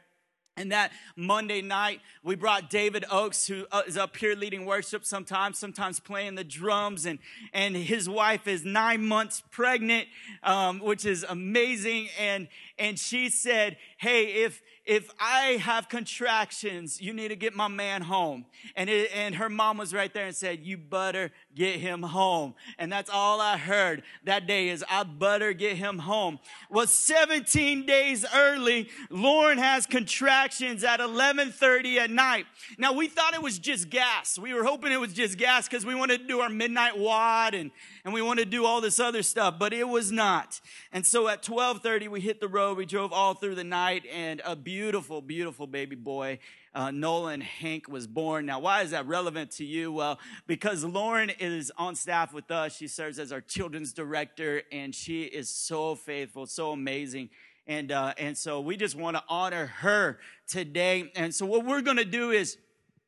And 0.58 0.70
that 0.70 0.92
Monday 1.16 1.62
night, 1.62 2.02
we 2.22 2.34
brought 2.34 2.68
David 2.68 3.06
Oakes, 3.10 3.46
who 3.46 3.64
uh, 3.72 3.84
up 3.98 4.18
here 4.18 4.34
leading 4.34 4.66
worship 4.66 5.06
sometimes, 5.06 5.58
sometimes 5.58 5.98
playing 5.98 6.34
the 6.34 6.44
drums. 6.44 7.06
And, 7.06 7.20
and 7.54 7.74
his 7.74 8.06
wife 8.06 8.46
is 8.46 8.66
nine 8.66 9.06
months 9.06 9.42
pregnant, 9.50 10.08
um, 10.42 10.80
which 10.80 11.06
is 11.06 11.24
amazing. 11.26 12.10
And, 12.20 12.48
and 12.78 12.98
she 12.98 13.30
said, 13.30 13.78
Hey, 13.96 14.44
if, 14.44 14.60
if 14.84 15.10
I 15.20 15.58
have 15.62 15.88
contractions, 15.88 17.00
you 17.00 17.12
need 17.12 17.28
to 17.28 17.36
get 17.36 17.54
my 17.54 17.68
man 17.68 18.02
home. 18.02 18.46
And, 18.74 18.90
it, 18.90 19.10
and 19.14 19.36
her 19.36 19.48
mom 19.48 19.78
was 19.78 19.94
right 19.94 20.12
there 20.12 20.26
and 20.26 20.34
said, 20.34 20.60
you 20.60 20.76
better 20.76 21.30
get 21.54 21.76
him 21.76 22.02
home. 22.02 22.54
And 22.78 22.90
that's 22.90 23.08
all 23.08 23.40
I 23.40 23.58
heard 23.58 24.02
that 24.24 24.48
day 24.48 24.70
is 24.70 24.84
I 24.90 25.04
better 25.04 25.52
get 25.52 25.76
him 25.76 26.00
home. 26.00 26.40
Well, 26.68 26.88
17 26.88 27.86
days 27.86 28.26
early, 28.34 28.88
Lauren 29.08 29.58
has 29.58 29.86
contractions 29.86 30.82
at 30.82 30.98
1130 30.98 32.00
at 32.00 32.10
night. 32.10 32.46
Now 32.76 32.92
we 32.92 33.06
thought 33.06 33.34
it 33.34 33.42
was 33.42 33.60
just 33.60 33.88
gas. 33.88 34.36
We 34.36 34.52
were 34.52 34.64
hoping 34.64 34.90
it 34.90 35.00
was 35.00 35.12
just 35.12 35.38
gas 35.38 35.68
because 35.68 35.86
we 35.86 35.94
wanted 35.94 36.22
to 36.22 36.26
do 36.26 36.40
our 36.40 36.48
midnight 36.48 36.98
wad 36.98 37.54
and, 37.54 37.70
and 38.04 38.12
we 38.12 38.22
wanted 38.22 38.44
to 38.44 38.50
do 38.50 38.64
all 38.64 38.80
this 38.80 38.98
other 38.98 39.22
stuff, 39.22 39.56
but 39.58 39.72
it 39.72 39.88
was 39.88 40.10
not. 40.10 40.60
And 40.92 41.06
so 41.06 41.28
at 41.28 41.46
1230, 41.48 42.08
we 42.08 42.20
hit 42.20 42.40
the 42.40 42.48
road. 42.48 42.76
We 42.76 42.86
drove 42.86 43.12
all 43.12 43.34
through 43.34 43.54
the 43.54 43.64
night 43.64 44.04
and 44.12 44.42
a 44.44 44.56
beautiful, 44.56 45.20
beautiful 45.20 45.66
baby 45.66 45.96
boy 45.96 46.38
uh, 46.74 46.90
Nolan 46.90 47.40
Hank 47.40 47.88
was 47.88 48.06
born. 48.06 48.46
Now, 48.46 48.60
why 48.60 48.82
is 48.82 48.92
that 48.92 49.06
relevant 49.06 49.50
to 49.52 49.64
you? 49.64 49.92
Well, 49.92 50.18
because 50.46 50.84
Lauren 50.84 51.30
is 51.30 51.70
on 51.76 51.94
staff 51.94 52.32
with 52.32 52.50
us. 52.50 52.76
She 52.76 52.88
serves 52.88 53.18
as 53.18 53.32
our 53.32 53.40
children's 53.40 53.92
director, 53.92 54.62
and 54.72 54.94
she 54.94 55.24
is 55.24 55.50
so 55.50 55.94
faithful, 55.94 56.46
so 56.46 56.72
amazing. 56.72 57.30
And, 57.66 57.92
uh, 57.92 58.14
and 58.18 58.36
so 58.36 58.60
we 58.60 58.76
just 58.76 58.96
want 58.96 59.16
to 59.16 59.22
honor 59.28 59.66
her 59.66 60.18
today. 60.48 61.12
And 61.14 61.34
so 61.34 61.46
what 61.46 61.64
we're 61.64 61.82
going 61.82 61.98
to 61.98 62.04
do 62.04 62.30
is 62.30 62.56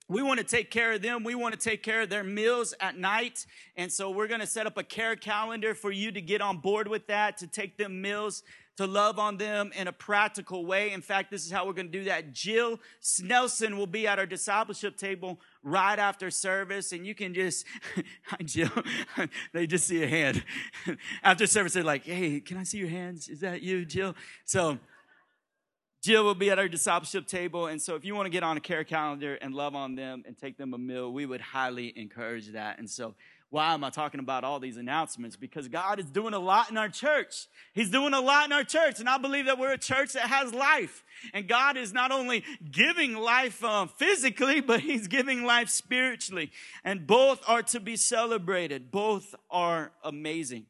we 0.08 0.22
want 0.22 0.38
to 0.38 0.44
take 0.44 0.70
care 0.70 0.92
of 0.92 1.02
them. 1.02 1.24
We 1.24 1.34
want 1.34 1.54
to 1.54 1.60
take 1.60 1.82
care 1.82 2.02
of 2.02 2.10
their 2.10 2.24
meals 2.24 2.74
at 2.80 2.98
night. 2.98 3.46
And 3.76 3.90
so 3.90 4.10
we're 4.10 4.28
going 4.28 4.40
to 4.40 4.46
set 4.46 4.66
up 4.66 4.76
a 4.76 4.82
care 4.82 5.16
calendar 5.16 5.74
for 5.74 5.90
you 5.90 6.12
to 6.12 6.20
get 6.20 6.40
on 6.40 6.58
board 6.58 6.88
with 6.88 7.06
that, 7.06 7.38
to 7.38 7.46
take 7.46 7.78
them 7.78 8.02
meals 8.02 8.42
to 8.76 8.86
love 8.86 9.18
on 9.18 9.36
them 9.36 9.70
in 9.76 9.86
a 9.86 9.92
practical 9.92 10.66
way. 10.66 10.92
In 10.92 11.00
fact, 11.00 11.30
this 11.30 11.44
is 11.46 11.52
how 11.52 11.66
we're 11.66 11.74
going 11.74 11.90
to 11.90 11.98
do 11.98 12.04
that. 12.04 12.32
Jill 12.32 12.80
Snelson 13.00 13.76
will 13.76 13.86
be 13.86 14.06
at 14.06 14.18
our 14.18 14.26
discipleship 14.26 14.96
table 14.96 15.40
right 15.62 15.98
after 15.98 16.30
service, 16.30 16.92
and 16.92 17.06
you 17.06 17.14
can 17.14 17.34
just, 17.34 17.66
hi, 18.24 18.38
Jill. 18.44 18.70
they 19.52 19.66
just 19.66 19.86
see 19.86 20.02
a 20.02 20.08
hand. 20.08 20.44
after 21.22 21.46
service, 21.46 21.74
they're 21.74 21.84
like, 21.84 22.04
hey, 22.04 22.40
can 22.40 22.56
I 22.56 22.64
see 22.64 22.78
your 22.78 22.88
hands? 22.88 23.28
Is 23.28 23.40
that 23.40 23.62
you, 23.62 23.84
Jill? 23.84 24.16
So, 24.44 24.78
Jill 26.04 26.22
will 26.22 26.34
be 26.34 26.50
at 26.50 26.58
our 26.58 26.68
discipleship 26.68 27.26
table. 27.26 27.66
And 27.66 27.80
so, 27.80 27.94
if 27.94 28.04
you 28.04 28.14
want 28.14 28.26
to 28.26 28.30
get 28.30 28.42
on 28.42 28.58
a 28.58 28.60
care 28.60 28.84
calendar 28.84 29.36
and 29.36 29.54
love 29.54 29.74
on 29.74 29.94
them 29.94 30.22
and 30.26 30.36
take 30.36 30.58
them 30.58 30.74
a 30.74 30.78
meal, 30.78 31.10
we 31.10 31.24
would 31.24 31.40
highly 31.40 31.94
encourage 31.96 32.48
that. 32.48 32.78
And 32.78 32.90
so, 32.90 33.14
why 33.48 33.72
am 33.72 33.82
I 33.82 33.88
talking 33.88 34.20
about 34.20 34.44
all 34.44 34.60
these 34.60 34.76
announcements? 34.76 35.34
Because 35.34 35.66
God 35.66 35.98
is 35.98 36.04
doing 36.04 36.34
a 36.34 36.38
lot 36.38 36.68
in 36.68 36.76
our 36.76 36.90
church. 36.90 37.46
He's 37.72 37.88
doing 37.88 38.12
a 38.12 38.20
lot 38.20 38.44
in 38.44 38.52
our 38.52 38.64
church. 38.64 39.00
And 39.00 39.08
I 39.08 39.16
believe 39.16 39.46
that 39.46 39.58
we're 39.58 39.72
a 39.72 39.78
church 39.78 40.12
that 40.12 40.28
has 40.28 40.52
life. 40.52 41.02
And 41.32 41.48
God 41.48 41.78
is 41.78 41.94
not 41.94 42.12
only 42.12 42.44
giving 42.70 43.14
life 43.14 43.64
uh, 43.64 43.86
physically, 43.86 44.60
but 44.60 44.80
He's 44.80 45.08
giving 45.08 45.44
life 45.44 45.70
spiritually. 45.70 46.50
And 46.84 47.06
both 47.06 47.40
are 47.48 47.62
to 47.62 47.80
be 47.80 47.96
celebrated. 47.96 48.90
Both 48.90 49.34
are 49.50 49.92
amazing. 50.02 50.66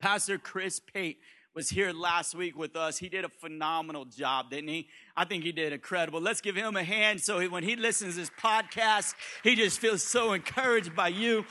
Pastor 0.00 0.38
Chris 0.38 0.80
Pate 0.80 1.18
was 1.58 1.70
here 1.70 1.92
last 1.92 2.36
week 2.36 2.56
with 2.56 2.76
us. 2.76 2.98
He 2.98 3.08
did 3.08 3.24
a 3.24 3.28
phenomenal 3.28 4.04
job, 4.04 4.48
didn't 4.48 4.68
he? 4.68 4.86
I 5.16 5.24
think 5.24 5.42
he 5.42 5.50
did 5.50 5.72
incredible. 5.72 6.20
Let's 6.20 6.40
give 6.40 6.54
him 6.54 6.76
a 6.76 6.84
hand 6.84 7.20
so 7.20 7.44
when 7.48 7.64
he 7.64 7.74
listens 7.74 8.14
to 8.14 8.20
this 8.20 8.30
podcast, 8.40 9.16
he 9.42 9.56
just 9.56 9.80
feels 9.80 10.04
so 10.04 10.34
encouraged 10.34 10.94
by 10.94 11.08
you 11.08 11.44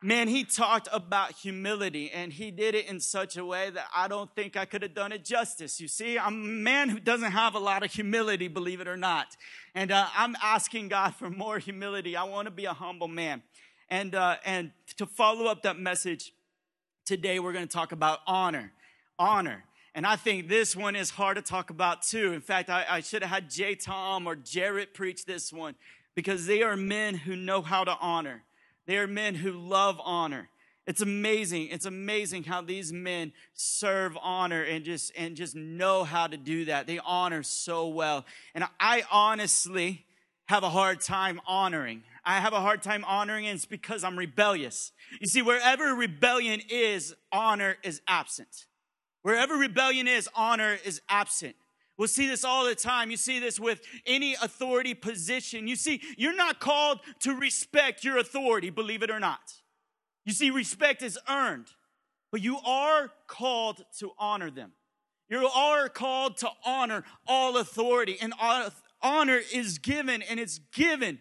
man, 0.00 0.28
he 0.28 0.44
talked 0.44 0.86
about 0.92 1.32
humility 1.32 2.10
and 2.10 2.30
he 2.30 2.50
did 2.50 2.74
it 2.74 2.86
in 2.86 3.00
such 3.00 3.38
a 3.38 3.44
way 3.44 3.70
that 3.70 3.86
I 3.96 4.06
don't 4.06 4.32
think 4.36 4.54
I 4.54 4.66
could 4.66 4.82
have 4.82 4.94
done 4.94 5.12
it 5.12 5.24
justice. 5.24 5.80
You 5.80 5.88
see, 5.88 6.18
I'm 6.18 6.34
a 6.34 6.46
man 6.46 6.90
who 6.90 7.00
doesn't 7.00 7.32
have 7.32 7.54
a 7.54 7.58
lot 7.58 7.82
of 7.82 7.90
humility, 7.90 8.46
believe 8.46 8.82
it 8.82 8.86
or 8.86 8.98
not. 8.98 9.28
And 9.74 9.90
uh, 9.90 10.06
I'm 10.14 10.36
asking 10.42 10.88
God 10.88 11.14
for 11.14 11.30
more 11.30 11.58
humility. 11.58 12.16
I 12.16 12.24
want 12.24 12.46
to 12.46 12.52
be 12.52 12.66
a 12.66 12.74
humble 12.74 13.08
man. 13.08 13.42
And, 13.88 14.14
uh, 14.14 14.36
and 14.44 14.72
to 14.98 15.06
follow 15.06 15.46
up 15.46 15.62
that 15.62 15.78
message, 15.78 16.34
today 17.06 17.40
we're 17.40 17.54
going 17.54 17.66
to 17.66 17.72
talk 17.74 17.90
about 17.90 18.18
honor. 18.26 18.70
Honor. 19.18 19.64
And 19.94 20.06
I 20.06 20.16
think 20.16 20.48
this 20.48 20.74
one 20.74 20.96
is 20.96 21.10
hard 21.10 21.36
to 21.36 21.42
talk 21.42 21.70
about 21.70 22.02
too. 22.02 22.32
In 22.32 22.40
fact, 22.40 22.68
I, 22.68 22.84
I 22.88 23.00
should 23.00 23.22
have 23.22 23.30
had 23.30 23.50
J. 23.50 23.76
Tom 23.76 24.26
or 24.26 24.34
Jarrett 24.34 24.92
preach 24.92 25.24
this 25.24 25.52
one 25.52 25.76
because 26.14 26.46
they 26.46 26.62
are 26.62 26.76
men 26.76 27.14
who 27.14 27.36
know 27.36 27.62
how 27.62 27.84
to 27.84 27.96
honor. 28.00 28.42
They 28.86 28.98
are 28.98 29.06
men 29.06 29.36
who 29.36 29.52
love 29.52 30.00
honor. 30.04 30.48
It's 30.86 31.00
amazing. 31.00 31.68
It's 31.68 31.86
amazing 31.86 32.44
how 32.44 32.60
these 32.60 32.92
men 32.92 33.32
serve 33.54 34.18
honor 34.20 34.62
and 34.62 34.84
just 34.84 35.12
and 35.16 35.34
just 35.34 35.54
know 35.54 36.04
how 36.04 36.26
to 36.26 36.36
do 36.36 36.66
that. 36.66 36.86
They 36.86 36.98
honor 36.98 37.42
so 37.42 37.88
well. 37.88 38.26
And 38.54 38.64
I 38.78 39.04
honestly 39.10 40.04
have 40.46 40.62
a 40.62 40.68
hard 40.68 41.00
time 41.00 41.40
honoring. 41.46 42.02
I 42.24 42.40
have 42.40 42.52
a 42.52 42.60
hard 42.60 42.82
time 42.82 43.04
honoring 43.06 43.46
and 43.46 43.56
it's 43.56 43.64
because 43.64 44.04
I'm 44.04 44.18
rebellious. 44.18 44.92
You 45.20 45.26
see, 45.26 45.40
wherever 45.40 45.94
rebellion 45.94 46.60
is, 46.68 47.14
honor 47.32 47.76
is 47.82 48.02
absent. 48.06 48.66
Wherever 49.24 49.54
rebellion 49.54 50.06
is, 50.06 50.28
honor 50.34 50.76
is 50.84 51.00
absent. 51.08 51.56
We'll 51.96 52.08
see 52.08 52.26
this 52.26 52.44
all 52.44 52.66
the 52.66 52.74
time. 52.74 53.10
You 53.10 53.16
see 53.16 53.38
this 53.38 53.58
with 53.58 53.80
any 54.06 54.34
authority 54.34 54.92
position. 54.92 55.66
You 55.66 55.76
see, 55.76 56.02
you're 56.18 56.36
not 56.36 56.60
called 56.60 57.00
to 57.20 57.34
respect 57.34 58.04
your 58.04 58.18
authority, 58.18 58.68
believe 58.68 59.02
it 59.02 59.10
or 59.10 59.18
not. 59.18 59.54
You 60.26 60.34
see, 60.34 60.50
respect 60.50 61.02
is 61.02 61.18
earned, 61.26 61.68
but 62.30 62.42
you 62.42 62.58
are 62.66 63.12
called 63.26 63.84
to 64.00 64.10
honor 64.18 64.50
them. 64.50 64.72
You 65.30 65.46
are 65.46 65.88
called 65.88 66.36
to 66.38 66.50
honor 66.66 67.02
all 67.26 67.56
authority, 67.56 68.18
and 68.20 68.34
honor 69.00 69.40
is 69.54 69.78
given, 69.78 70.20
and 70.20 70.38
it's 70.38 70.58
given. 70.58 71.20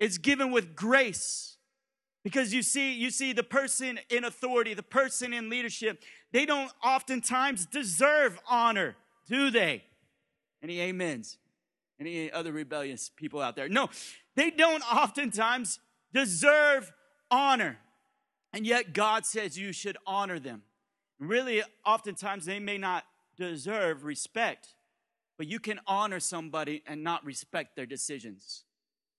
It's 0.00 0.16
given 0.16 0.52
with 0.52 0.74
grace. 0.74 1.58
Because 2.24 2.54
you 2.54 2.62
see, 2.62 2.94
you 2.94 3.10
see, 3.10 3.32
the 3.32 3.42
person 3.42 3.98
in 4.08 4.24
authority, 4.24 4.72
the 4.72 4.82
person 4.82 5.32
in 5.32 5.50
leadership, 5.50 6.02
they 6.32 6.46
don't 6.46 6.72
oftentimes 6.82 7.66
deserve 7.66 8.38
honor, 8.48 8.96
do 9.28 9.50
they? 9.50 9.84
Any 10.62 10.82
amens? 10.88 11.38
Any 12.00 12.32
other 12.32 12.52
rebellious 12.52 13.10
people 13.14 13.40
out 13.40 13.54
there? 13.54 13.68
No, 13.68 13.88
they 14.34 14.50
don't 14.50 14.82
oftentimes 14.82 15.78
deserve 16.12 16.92
honor. 17.30 17.78
And 18.52 18.66
yet 18.66 18.92
God 18.92 19.24
says 19.24 19.58
you 19.58 19.72
should 19.72 19.96
honor 20.06 20.38
them. 20.38 20.62
Really, 21.18 21.62
oftentimes 21.86 22.46
they 22.46 22.58
may 22.58 22.78
not 22.78 23.04
deserve 23.36 24.04
respect, 24.04 24.74
but 25.38 25.46
you 25.46 25.60
can 25.60 25.80
honor 25.86 26.20
somebody 26.20 26.82
and 26.86 27.02
not 27.04 27.24
respect 27.24 27.76
their 27.76 27.86
decisions. 27.86 28.64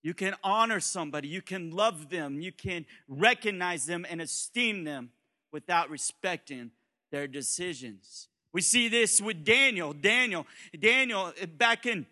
You 0.02 0.12
can 0.12 0.34
honor 0.44 0.80
somebody, 0.80 1.28
you 1.28 1.40
can 1.40 1.70
love 1.70 2.10
them, 2.10 2.40
you 2.40 2.52
can 2.52 2.84
recognize 3.08 3.86
them 3.86 4.04
and 4.08 4.20
esteem 4.20 4.84
them 4.84 5.10
without 5.50 5.88
respecting 5.88 6.72
their 7.14 7.28
decisions. 7.28 8.26
We 8.52 8.60
see 8.60 8.88
this 8.88 9.20
with 9.20 9.44
Daniel. 9.44 9.92
Daniel, 9.92 10.48
Daniel, 10.76 11.32
eh, 11.40 11.46
back 11.46 11.86
in 11.86 12.06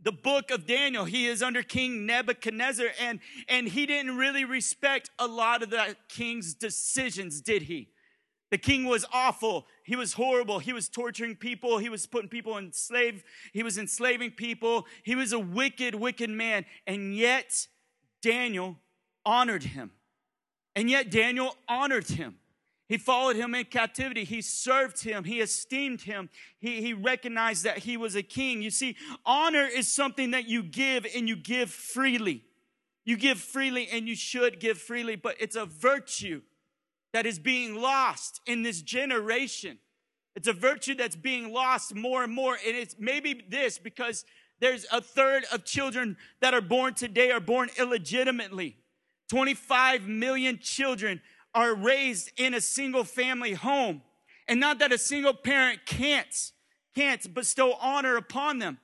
the 0.00 0.12
book 0.12 0.50
of 0.50 0.66
Daniel, 0.66 1.04
he 1.04 1.26
is 1.26 1.42
under 1.42 1.62
King 1.62 2.06
Nebuchadnezzar, 2.06 2.86
and, 2.98 3.20
and 3.50 3.68
he 3.68 3.84
didn't 3.84 4.16
really 4.16 4.46
respect 4.46 5.10
a 5.18 5.26
lot 5.26 5.62
of 5.62 5.68
the 5.68 5.94
king's 6.08 6.54
decisions, 6.54 7.42
did 7.42 7.62
he? 7.62 7.90
The 8.50 8.56
king 8.56 8.86
was 8.86 9.04
awful. 9.12 9.66
He 9.84 9.94
was 9.94 10.14
horrible. 10.14 10.58
He 10.58 10.72
was 10.72 10.88
torturing 10.88 11.36
people. 11.36 11.76
He 11.76 11.90
was 11.90 12.06
putting 12.06 12.30
people 12.30 12.56
in 12.56 12.72
slave. 12.72 13.22
He 13.52 13.62
was 13.62 13.76
enslaving 13.76 14.30
people. 14.30 14.86
He 15.02 15.16
was 15.16 15.34
a 15.34 15.38
wicked, 15.38 15.94
wicked 15.94 16.30
man. 16.30 16.64
And 16.86 17.14
yet, 17.14 17.66
Daniel 18.22 18.78
honored 19.26 19.64
him. 19.64 19.90
And 20.74 20.88
yet, 20.88 21.10
Daniel 21.10 21.56
honored 21.68 22.08
him. 22.08 22.38
He 22.88 22.96
followed 22.96 23.36
him 23.36 23.54
in 23.54 23.66
captivity. 23.66 24.24
He 24.24 24.40
served 24.40 25.02
him. 25.02 25.24
He 25.24 25.40
esteemed 25.40 26.02
him. 26.02 26.30
He, 26.58 26.80
he 26.80 26.94
recognized 26.94 27.64
that 27.64 27.78
he 27.78 27.98
was 27.98 28.14
a 28.14 28.22
king. 28.22 28.62
You 28.62 28.70
see, 28.70 28.96
honor 29.26 29.66
is 29.66 29.86
something 29.86 30.30
that 30.30 30.48
you 30.48 30.62
give 30.62 31.06
and 31.14 31.28
you 31.28 31.36
give 31.36 31.70
freely. 31.70 32.44
You 33.04 33.18
give 33.18 33.38
freely 33.38 33.88
and 33.92 34.08
you 34.08 34.14
should 34.14 34.58
give 34.58 34.78
freely, 34.78 35.16
but 35.16 35.36
it's 35.38 35.56
a 35.56 35.66
virtue 35.66 36.40
that 37.12 37.26
is 37.26 37.38
being 37.38 37.74
lost 37.74 38.40
in 38.46 38.62
this 38.62 38.80
generation. 38.80 39.78
It's 40.34 40.48
a 40.48 40.52
virtue 40.52 40.94
that's 40.94 41.16
being 41.16 41.52
lost 41.52 41.94
more 41.94 42.24
and 42.24 42.32
more. 42.32 42.54
And 42.54 42.76
it's 42.76 42.96
maybe 42.98 43.42
this 43.48 43.76
because 43.76 44.24
there's 44.60 44.86
a 44.90 45.00
third 45.00 45.44
of 45.52 45.64
children 45.64 46.16
that 46.40 46.54
are 46.54 46.60
born 46.62 46.94
today 46.94 47.30
are 47.30 47.40
born 47.40 47.68
illegitimately. 47.78 48.76
25 49.28 50.08
million 50.08 50.58
children 50.58 51.20
are 51.58 51.74
raised 51.74 52.30
in 52.36 52.54
a 52.54 52.60
single 52.60 53.02
family 53.02 53.52
home. 53.52 54.00
And 54.46 54.60
not 54.60 54.78
that 54.78 54.92
a 54.92 54.98
single 54.98 55.34
parent 55.34 55.80
can't, 55.86 56.52
can't 56.94 57.34
bestow 57.34 57.72
honor 57.80 58.16
upon 58.16 58.60
them. 58.60 58.78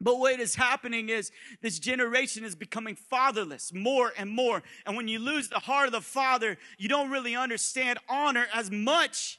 But 0.00 0.18
what 0.18 0.40
is 0.40 0.54
happening 0.54 1.10
is 1.10 1.30
this 1.60 1.78
generation 1.78 2.42
is 2.42 2.54
becoming 2.54 2.96
fatherless 2.96 3.70
more 3.70 4.14
and 4.16 4.30
more. 4.30 4.62
And 4.86 4.96
when 4.96 5.08
you 5.08 5.18
lose 5.18 5.50
the 5.50 5.58
heart 5.58 5.88
of 5.88 5.92
the 5.92 6.00
father, 6.00 6.56
you 6.78 6.88
don't 6.88 7.10
really 7.10 7.36
understand 7.36 7.98
honor 8.08 8.46
as 8.54 8.70
much 8.70 9.38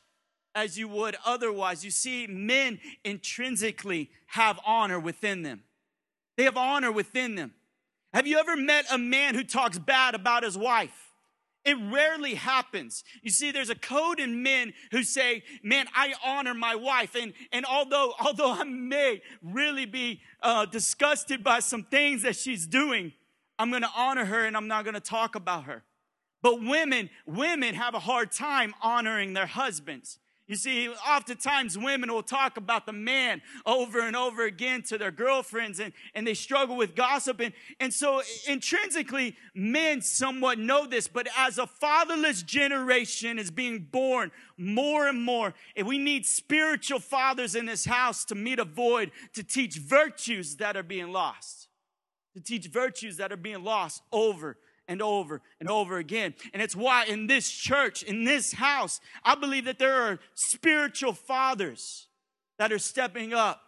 as 0.53 0.77
you 0.77 0.88
would 0.88 1.15
otherwise. 1.25 1.84
You 1.84 1.89
see, 1.89 2.27
men 2.27 2.79
intrinsically 3.03 4.12
have 4.27 4.60
honor 4.63 5.00
within 5.00 5.41
them, 5.41 5.63
they 6.38 6.43
have 6.43 6.57
honor 6.57 6.91
within 6.91 7.34
them. 7.34 7.55
Have 8.13 8.27
you 8.27 8.38
ever 8.38 8.55
met 8.55 8.86
a 8.91 9.00
man 9.00 9.34
who 9.34 9.43
talks 9.43 9.79
bad 9.79 10.13
about 10.13 10.43
his 10.43 10.57
wife? 10.57 11.07
It 11.67 11.77
rarely 11.91 12.36
happens. 12.36 13.03
You 13.21 13.29
see, 13.29 13.51
there's 13.51 13.69
a 13.69 13.75
code 13.75 14.21
in 14.21 14.41
men 14.41 14.74
who 14.91 15.03
say, 15.03 15.43
man, 15.62 15.88
I 15.93 16.13
honor 16.24 16.53
my 16.53 16.75
wife. 16.75 17.13
And, 17.13 17.33
and 17.51 17.65
although, 17.65 18.13
although 18.21 18.53
I 18.53 18.63
may 18.63 19.21
really 19.41 19.86
be 19.86 20.21
uh, 20.41 20.65
disgusted 20.65 21.43
by 21.43 21.59
some 21.59 21.83
things 21.83 22.21
that 22.21 22.38
she's 22.38 22.65
doing, 22.65 23.12
I'm 23.59 23.69
going 23.69 23.81
to 23.81 23.91
honor 23.93 24.24
her 24.24 24.45
and 24.45 24.55
I'm 24.55 24.69
not 24.69 24.86
going 24.86 24.93
to 24.93 25.01
talk 25.01 25.36
about 25.36 25.65
her. 25.65 25.83
But 26.41 26.63
women, 26.63 27.09
women 27.25 27.75
have 27.75 27.95
a 27.95 28.00
hard 28.00 28.31
time 28.31 28.74
honoring 28.81 29.33
their 29.33 29.47
husbands. 29.47 30.19
You 30.48 30.56
see, 30.56 30.88
oftentimes 30.88 31.77
women 31.77 32.12
will 32.12 32.24
talk 32.24 32.56
about 32.56 32.86
the 32.86 32.94
man 32.94 33.42
over 33.66 34.00
and 34.00 34.16
over 34.16 34.46
again 34.46 34.82
to 34.84 34.98
their 34.98 35.12
girlfriends 35.12 35.82
and, 35.82 35.92
and 36.16 36.25
they 36.25 36.34
struggle 36.34 36.77
with 36.77 36.96
gossip. 36.96 37.42
And, 37.42 37.51
and 37.82 37.94
so 37.94 38.22
intrinsically, 38.48 39.36
men 39.54 40.01
somewhat 40.01 40.58
know 40.58 40.88
this, 40.88 41.10
but 41.10 41.27
as 41.38 41.58
a 41.58 41.68
fatherless 41.68 42.44
generation 42.44 43.38
is 43.38 43.51
being 43.51 43.88
born 43.92 44.32
more 44.58 45.10
and 45.10 45.22
more, 45.22 45.54
and 45.75 45.86
we 45.86 45.98
need 45.98 46.25
spiritual 46.25 47.00
fathers 47.00 47.54
in 47.54 47.66
this 47.66 47.84
house 47.84 48.24
to 48.25 48.36
meet 48.36 48.60
a 48.60 48.66
void, 48.66 49.12
to 49.34 49.44
teach 49.44 49.77
virtues 49.77 50.56
that 50.56 50.77
are 50.77 50.84
being 50.84 51.12
lost, 51.12 51.68
to 52.36 52.42
teach 52.42 52.68
virtues 52.68 53.18
that 53.18 53.34
are 53.34 53.38
being 53.38 53.66
lost 53.66 54.01
over 54.13 54.56
and 54.88 55.01
over 55.01 55.41
and 55.60 55.70
over 55.70 55.98
again. 55.98 56.34
And 56.53 56.62
it's 56.62 56.75
why 56.75 57.06
in 57.06 57.27
this 57.27 57.50
church, 57.50 58.03
in 58.03 58.24
this 58.24 58.53
house, 58.53 59.00
I 59.24 59.36
believe 59.36 59.65
that 59.65 59.79
there 59.79 60.01
are 60.03 60.20
spiritual 60.34 61.13
fathers 61.13 62.08
that 62.58 62.72
are 62.72 62.79
stepping 62.79 63.34
up, 63.34 63.62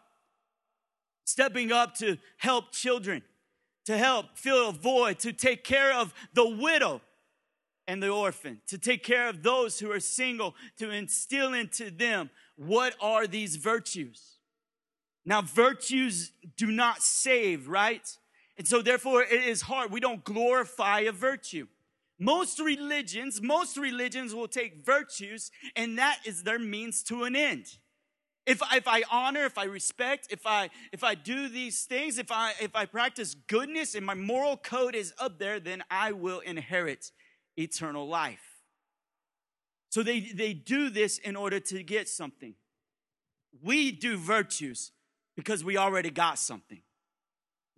stepping 1.26 1.72
up 1.72 1.96
to 1.96 2.18
help 2.38 2.72
children, 2.72 3.22
to 3.86 3.98
help 3.98 4.38
fill 4.38 4.70
a 4.70 4.72
void, 4.74 5.20
to 5.20 5.34
take 5.34 5.64
care 5.64 5.94
of 5.94 6.14
the 6.34 6.48
widow 6.48 7.02
and 7.88 8.04
the 8.04 8.10
orphan, 8.10 8.62
to 8.68 8.78
take 8.78 9.04
care 9.04 9.28
of 9.28 9.42
those 9.42 9.80
who 9.80 9.92
are 9.92 10.00
single, 10.00 10.56
to 10.78 10.92
instill 10.92 11.54
into 11.54 11.90
them 11.90 12.30
what 12.56 12.94
are 13.02 13.26
these 13.26 13.56
virtues. 13.56 14.38
Now, 15.26 15.42
virtues 15.42 16.32
do 16.56 16.68
not 16.68 17.02
save, 17.02 17.68
right? 17.68 18.08
And 18.60 18.68
so, 18.68 18.82
therefore, 18.82 19.24
it 19.24 19.32
is 19.32 19.62
hard. 19.62 19.90
We 19.90 20.02
don't 20.02 20.24
glorify 20.24 21.00
a 21.00 21.14
virtue. 21.14 21.68
Most 22.20 22.60
religions, 22.60 23.42
most 23.42 23.78
religions 23.78 24.36
will 24.36 24.50
take 24.50 24.86
virtues, 24.86 25.50
and 25.78 25.98
that 25.98 26.20
is 26.26 26.44
their 26.44 26.60
means 26.60 27.02
to 27.04 27.24
an 27.24 27.38
end. 27.38 27.66
If, 28.46 28.62
if 28.74 28.88
I 28.88 29.04
honor, 29.10 29.46
if 29.46 29.58
I 29.58 29.64
respect, 29.64 30.28
if 30.30 30.46
I 30.46 30.70
if 30.92 31.04
I 31.04 31.16
do 31.16 31.48
these 31.48 31.86
things, 31.86 32.18
if 32.18 32.32
I 32.32 32.52
if 32.62 32.76
I 32.76 32.86
practice 32.86 33.34
goodness 33.34 33.96
and 33.96 34.06
my 34.06 34.16
moral 34.16 34.58
code 34.58 34.96
is 34.96 35.14
up 35.18 35.40
there, 35.40 35.60
then 35.60 35.82
I 35.90 36.12
will 36.12 36.40
inherit 36.40 37.12
eternal 37.58 38.08
life. 38.08 38.50
So 39.90 40.04
they, 40.04 40.20
they 40.20 40.54
do 40.54 40.90
this 40.90 41.18
in 41.18 41.36
order 41.36 41.60
to 41.60 41.84
get 41.84 42.08
something. 42.08 42.54
We 43.62 43.92
do 43.92 44.18
virtues 44.18 44.92
because 45.36 45.64
we 45.64 45.78
already 45.78 46.12
got 46.12 46.38
something. 46.38 46.82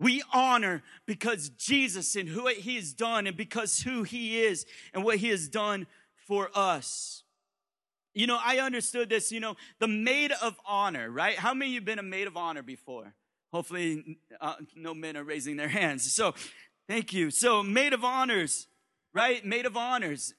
We 0.02 0.24
honor 0.34 0.82
because 1.06 1.50
Jesus 1.50 2.16
and 2.16 2.28
who 2.28 2.48
he 2.48 2.76
has 2.78 2.92
done 2.92 3.28
and 3.28 3.38
because 3.38 3.82
who 3.82 4.02
he 4.02 4.42
is 4.42 4.66
and 4.96 5.04
what 5.04 5.18
he 5.18 5.30
has 5.30 5.48
done 5.48 5.86
for 6.28 6.50
us. 6.56 7.22
You 8.16 8.26
know, 8.26 8.40
I 8.44 8.58
understood 8.58 9.10
this, 9.10 9.32
you 9.32 9.40
know, 9.40 9.56
the 9.80 9.88
maid 9.88 10.32
of 10.42 10.60
honor, 10.66 11.10
right? 11.12 11.38
How 11.38 11.54
many 11.54 11.70
of 11.70 11.74
you 11.74 11.80
have 11.82 11.86
been 11.86 12.00
a 12.00 12.04
maid 12.04 12.26
of 12.26 12.36
honor 12.36 12.64
before? 12.64 13.14
Hopefully, 13.54 14.18
uh, 14.42 14.56
no 14.76 14.96
men 14.96 15.16
are 15.16 15.24
raising 15.24 15.56
their 15.56 15.70
hands. 15.70 16.12
So, 16.12 16.34
thank 16.88 17.14
you. 17.14 17.30
So, 17.30 17.62
maid 17.62 17.94
of 17.94 18.04
honors, 18.04 18.66
right? 19.14 19.46
Maid 19.46 19.68
of 19.68 19.78
honors. 19.78 20.34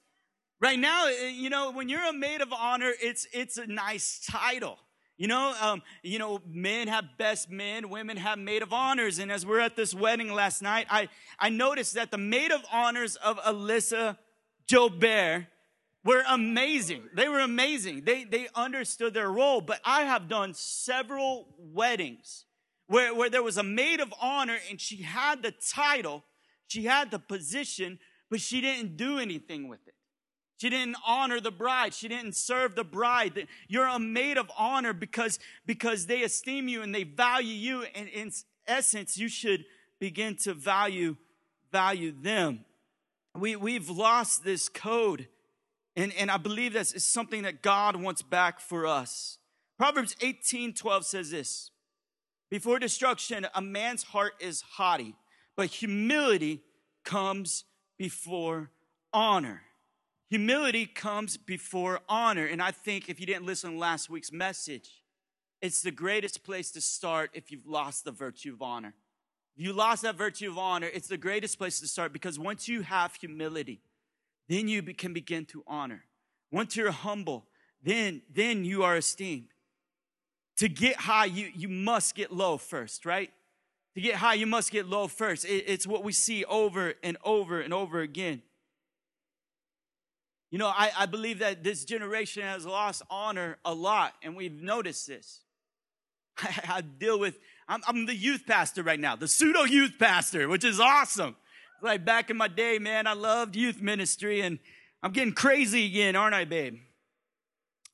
Right 0.59 0.77
now, 0.77 1.07
eh, 1.07 1.29
you 1.29 1.49
know, 1.49 1.71
when 1.71 1.87
you're 1.87 2.05
a 2.05 2.13
maid 2.13 2.41
of 2.41 2.51
honor, 2.51 2.91
it's 3.01 3.27
it's 3.31 3.57
a 3.57 3.65
nice 3.65 4.19
title. 4.29 4.77
You 5.17 5.27
know, 5.27 5.53
um, 5.61 5.83
you 6.01 6.17
know, 6.17 6.41
men 6.47 6.87
have 6.87 7.05
best 7.17 7.49
men, 7.49 7.89
women 7.89 8.17
have 8.17 8.39
maid 8.39 8.63
of 8.63 8.73
honors. 8.73 9.19
And 9.19 9.31
as 9.31 9.45
we're 9.45 9.59
at 9.59 9.75
this 9.75 9.93
wedding 9.93 10.33
last 10.33 10.61
night, 10.61 10.87
I, 10.89 11.07
I 11.37 11.49
noticed 11.49 11.93
that 11.93 12.09
the 12.09 12.17
maid 12.17 12.51
of 12.51 12.63
honors 12.71 13.15
of 13.17 13.37
Alyssa 13.37 14.17
Jobert 14.67 15.47
were 16.03 16.23
amazing. 16.27 17.03
They 17.15 17.29
were 17.29 17.39
amazing. 17.39 18.03
They, 18.05 18.23
they 18.23 18.47
understood 18.55 19.13
their 19.13 19.29
role. 19.29 19.61
But 19.61 19.79
I 19.85 20.01
have 20.01 20.27
done 20.27 20.53
several 20.53 21.47
weddings 21.57 22.45
where, 22.87 23.13
where 23.13 23.29
there 23.29 23.43
was 23.43 23.57
a 23.57 23.63
maid 23.63 23.99
of 23.99 24.13
honor 24.19 24.57
and 24.69 24.81
she 24.81 25.03
had 25.03 25.43
the 25.43 25.51
title, 25.51 26.23
she 26.67 26.85
had 26.85 27.11
the 27.11 27.19
position, 27.19 27.99
but 28.29 28.41
she 28.41 28.61
didn't 28.61 28.97
do 28.97 29.19
anything 29.19 29.67
with 29.67 29.87
it. 29.87 29.92
She 30.63 30.69
didn't 30.69 30.95
honor 31.05 31.41
the 31.41 31.51
bride. 31.51 31.93
She 31.93 32.07
didn't 32.07 32.37
serve 32.37 32.75
the 32.75 32.85
bride. 32.85 33.49
You're 33.67 33.85
a 33.85 33.99
maid 33.99 34.37
of 34.37 34.49
honor 34.57 34.93
because, 34.93 35.37
because 35.65 36.05
they 36.05 36.23
esteem 36.23 36.69
you 36.69 36.81
and 36.81 36.95
they 36.95 37.03
value 37.03 37.53
you. 37.53 37.83
And 37.93 38.07
in 38.07 38.31
essence, 38.65 39.17
you 39.17 39.27
should 39.27 39.65
begin 39.99 40.37
to 40.43 40.53
value, 40.53 41.17
value 41.69 42.13
them. 42.17 42.63
We, 43.37 43.57
we've 43.57 43.89
lost 43.89 44.45
this 44.45 44.69
code. 44.69 45.27
And, 45.97 46.13
and 46.13 46.31
I 46.31 46.37
believe 46.37 46.71
this 46.71 46.93
is 46.93 47.03
something 47.03 47.43
that 47.43 47.61
God 47.61 47.97
wants 47.97 48.21
back 48.21 48.61
for 48.61 48.87
us. 48.87 49.39
Proverbs 49.77 50.15
18 50.21 50.75
12 50.75 51.05
says 51.05 51.31
this 51.31 51.71
Before 52.49 52.79
destruction, 52.79 53.47
a 53.53 53.61
man's 53.61 54.03
heart 54.03 54.35
is 54.39 54.61
haughty, 54.61 55.13
but 55.57 55.67
humility 55.67 56.61
comes 57.03 57.65
before 57.97 58.71
honor. 59.11 59.63
Humility 60.33 60.87
comes 60.87 61.37
before 61.37 61.99
honor. 62.09 62.47
And 62.47 62.59
I 62.59 62.71
think 62.71 63.07
if 63.07 63.19
you 63.19 63.27
didn't 63.27 63.45
listen 63.45 63.73
to 63.73 63.77
last 63.77 64.09
week's 64.09 64.31
message, 64.31 65.03
it's 65.61 65.83
the 65.83 65.91
greatest 65.91 66.43
place 66.43 66.71
to 66.71 66.81
start 66.81 67.29
if 67.35 67.51
you've 67.51 67.67
lost 67.67 68.03
the 68.03 68.11
virtue 68.11 68.53
of 68.53 68.63
honor. 68.63 68.95
If 69.55 69.63
you 69.63 69.73
lost 69.73 70.01
that 70.01 70.15
virtue 70.15 70.49
of 70.49 70.57
honor, 70.57 70.89
it's 70.91 71.07
the 71.07 71.19
greatest 71.19 71.59
place 71.59 71.79
to 71.81 71.87
start 71.87 72.13
because 72.13 72.39
once 72.39 72.67
you 72.67 72.81
have 72.81 73.13
humility, 73.13 73.81
then 74.49 74.67
you 74.67 74.81
can 74.81 75.13
begin 75.13 75.45
to 75.45 75.63
honor. 75.67 76.05
Once 76.51 76.75
you're 76.75 76.89
humble, 76.89 77.45
then, 77.83 78.23
then 78.33 78.65
you 78.65 78.81
are 78.81 78.97
esteemed. 78.97 79.49
To 80.57 80.67
get 80.67 80.95
high, 80.95 81.25
you, 81.25 81.51
you 81.55 81.69
must 81.69 82.15
get 82.15 82.31
low 82.31 82.57
first, 82.57 83.05
right? 83.05 83.29
To 83.93 84.01
get 84.01 84.15
high, 84.15 84.33
you 84.33 84.47
must 84.47 84.71
get 84.71 84.87
low 84.87 85.07
first. 85.07 85.45
It, 85.45 85.65
it's 85.67 85.85
what 85.85 86.03
we 86.03 86.11
see 86.11 86.43
over 86.45 86.95
and 87.03 87.17
over 87.23 87.61
and 87.61 87.71
over 87.71 88.01
again. 88.01 88.41
You 90.53 90.59
know, 90.59 90.67
I, 90.67 90.91
I 90.95 91.05
believe 91.07 91.39
that 91.39 91.63
this 91.63 91.83
generation 91.83 92.43
has 92.43 92.63
lost 92.63 93.01
honor 93.09 93.57
a 93.65 93.73
lot, 93.73 94.13
and 94.21 94.35
we've 94.35 94.61
noticed 94.61 95.07
this. 95.07 95.41
I, 96.37 96.75
I 96.75 96.81
deal 96.81 97.17
with, 97.17 97.39
I'm, 97.67 97.81
I'm, 97.87 98.05
the 98.05 98.13
youth 98.13 98.45
pastor 98.45 98.83
right 98.83 98.99
now, 98.99 99.15
the 99.15 99.27
pseudo 99.27 99.63
youth 99.63 99.93
pastor, 99.97 100.47
which 100.47 100.63
is 100.63 100.79
awesome. 100.79 101.35
Like 101.81 102.05
back 102.05 102.29
in 102.29 102.37
my 102.37 102.49
day, 102.49 102.77
man, 102.77 103.07
I 103.07 103.13
loved 103.13 103.55
youth 103.55 103.81
ministry, 103.81 104.41
and 104.41 104.59
I'm 105.01 105.11
getting 105.11 105.33
crazy 105.33 105.87
again, 105.87 106.15
aren't 106.15 106.35
I, 106.35 106.45
babe? 106.45 106.77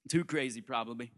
Too 0.09 0.25
crazy, 0.25 0.59
probably. 0.59 1.13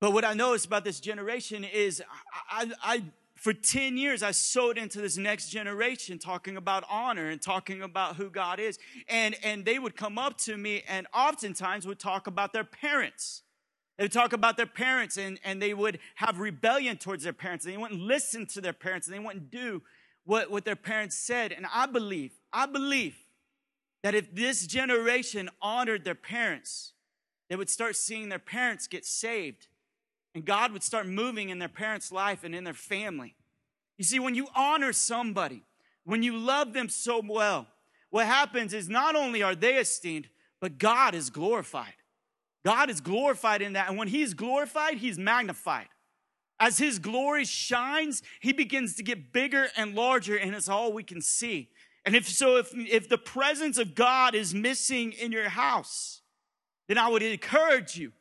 But 0.00 0.14
what 0.14 0.24
I 0.24 0.32
notice 0.32 0.64
about 0.64 0.82
this 0.82 0.98
generation 0.98 1.62
is 1.62 2.02
I, 2.50 2.72
I, 2.82 2.94
I 2.94 3.02
for 3.40 3.54
10 3.54 3.96
years, 3.96 4.22
I 4.22 4.32
sowed 4.32 4.76
into 4.76 5.00
this 5.00 5.16
next 5.16 5.48
generation 5.48 6.18
talking 6.18 6.58
about 6.58 6.84
honor 6.90 7.30
and 7.30 7.40
talking 7.40 7.80
about 7.80 8.16
who 8.16 8.28
God 8.28 8.60
is. 8.60 8.78
And, 9.08 9.34
and 9.42 9.64
they 9.64 9.78
would 9.78 9.96
come 9.96 10.18
up 10.18 10.36
to 10.40 10.58
me 10.58 10.82
and 10.86 11.06
oftentimes 11.14 11.86
would 11.86 11.98
talk 11.98 12.26
about 12.26 12.52
their 12.52 12.64
parents. 12.64 13.40
They 13.96 14.04
would 14.04 14.12
talk 14.12 14.34
about 14.34 14.58
their 14.58 14.66
parents 14.66 15.16
and, 15.16 15.40
and 15.42 15.60
they 15.60 15.72
would 15.72 16.00
have 16.16 16.38
rebellion 16.38 16.98
towards 16.98 17.24
their 17.24 17.32
parents. 17.32 17.64
They 17.64 17.78
wouldn't 17.78 18.02
listen 18.02 18.44
to 18.48 18.60
their 18.60 18.74
parents 18.74 19.06
and 19.06 19.16
they 19.16 19.20
wouldn't 19.20 19.50
do 19.50 19.80
what, 20.24 20.50
what 20.50 20.66
their 20.66 20.76
parents 20.76 21.16
said. 21.16 21.50
And 21.50 21.64
I 21.72 21.86
believe, 21.86 22.32
I 22.52 22.66
believe 22.66 23.16
that 24.02 24.14
if 24.14 24.34
this 24.34 24.66
generation 24.66 25.48
honored 25.62 26.04
their 26.04 26.14
parents, 26.14 26.92
they 27.48 27.56
would 27.56 27.70
start 27.70 27.96
seeing 27.96 28.28
their 28.28 28.38
parents 28.38 28.86
get 28.86 29.06
saved 29.06 29.66
and 30.34 30.44
God 30.44 30.72
would 30.72 30.82
start 30.82 31.06
moving 31.06 31.48
in 31.48 31.58
their 31.58 31.68
parents' 31.68 32.12
life 32.12 32.44
and 32.44 32.54
in 32.54 32.64
their 32.64 32.74
family. 32.74 33.34
You 33.98 34.04
see, 34.04 34.18
when 34.18 34.34
you 34.34 34.48
honor 34.54 34.92
somebody, 34.92 35.64
when 36.04 36.22
you 36.22 36.36
love 36.36 36.72
them 36.72 36.88
so 36.88 37.22
well, 37.26 37.66
what 38.10 38.26
happens 38.26 38.72
is 38.72 38.88
not 38.88 39.14
only 39.14 39.42
are 39.42 39.54
they 39.54 39.76
esteemed, 39.76 40.28
but 40.60 40.78
God 40.78 41.14
is 41.14 41.30
glorified. 41.30 41.94
God 42.64 42.90
is 42.90 43.00
glorified 43.00 43.62
in 43.62 43.74
that. 43.74 43.88
And 43.88 43.98
when 43.98 44.08
He's 44.08 44.34
glorified, 44.34 44.98
He's 44.98 45.18
magnified. 45.18 45.88
As 46.58 46.78
His 46.78 46.98
glory 46.98 47.44
shines, 47.44 48.22
He 48.40 48.52
begins 48.52 48.94
to 48.96 49.02
get 49.02 49.32
bigger 49.32 49.68
and 49.76 49.94
larger, 49.94 50.36
and 50.36 50.54
it's 50.54 50.68
all 50.68 50.92
we 50.92 51.02
can 51.02 51.22
see. 51.22 51.70
And 52.04 52.14
if 52.14 52.28
so, 52.28 52.56
if, 52.56 52.70
if 52.74 53.08
the 53.08 53.18
presence 53.18 53.78
of 53.78 53.94
God 53.94 54.34
is 54.34 54.54
missing 54.54 55.12
in 55.12 55.32
your 55.32 55.48
house, 55.48 56.22
then 56.88 56.98
I 56.98 57.08
would 57.08 57.22
encourage 57.22 57.96
you 57.96 58.12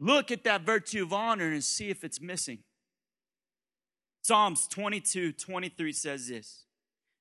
look 0.00 0.30
at 0.30 0.44
that 0.44 0.62
virtue 0.62 1.04
of 1.04 1.12
honor 1.12 1.52
and 1.52 1.62
see 1.62 1.90
if 1.90 2.02
it's 2.02 2.20
missing. 2.20 2.58
Psalms 4.22 4.66
22 4.66 5.32
23 5.32 5.92
says 5.92 6.28
this 6.28 6.64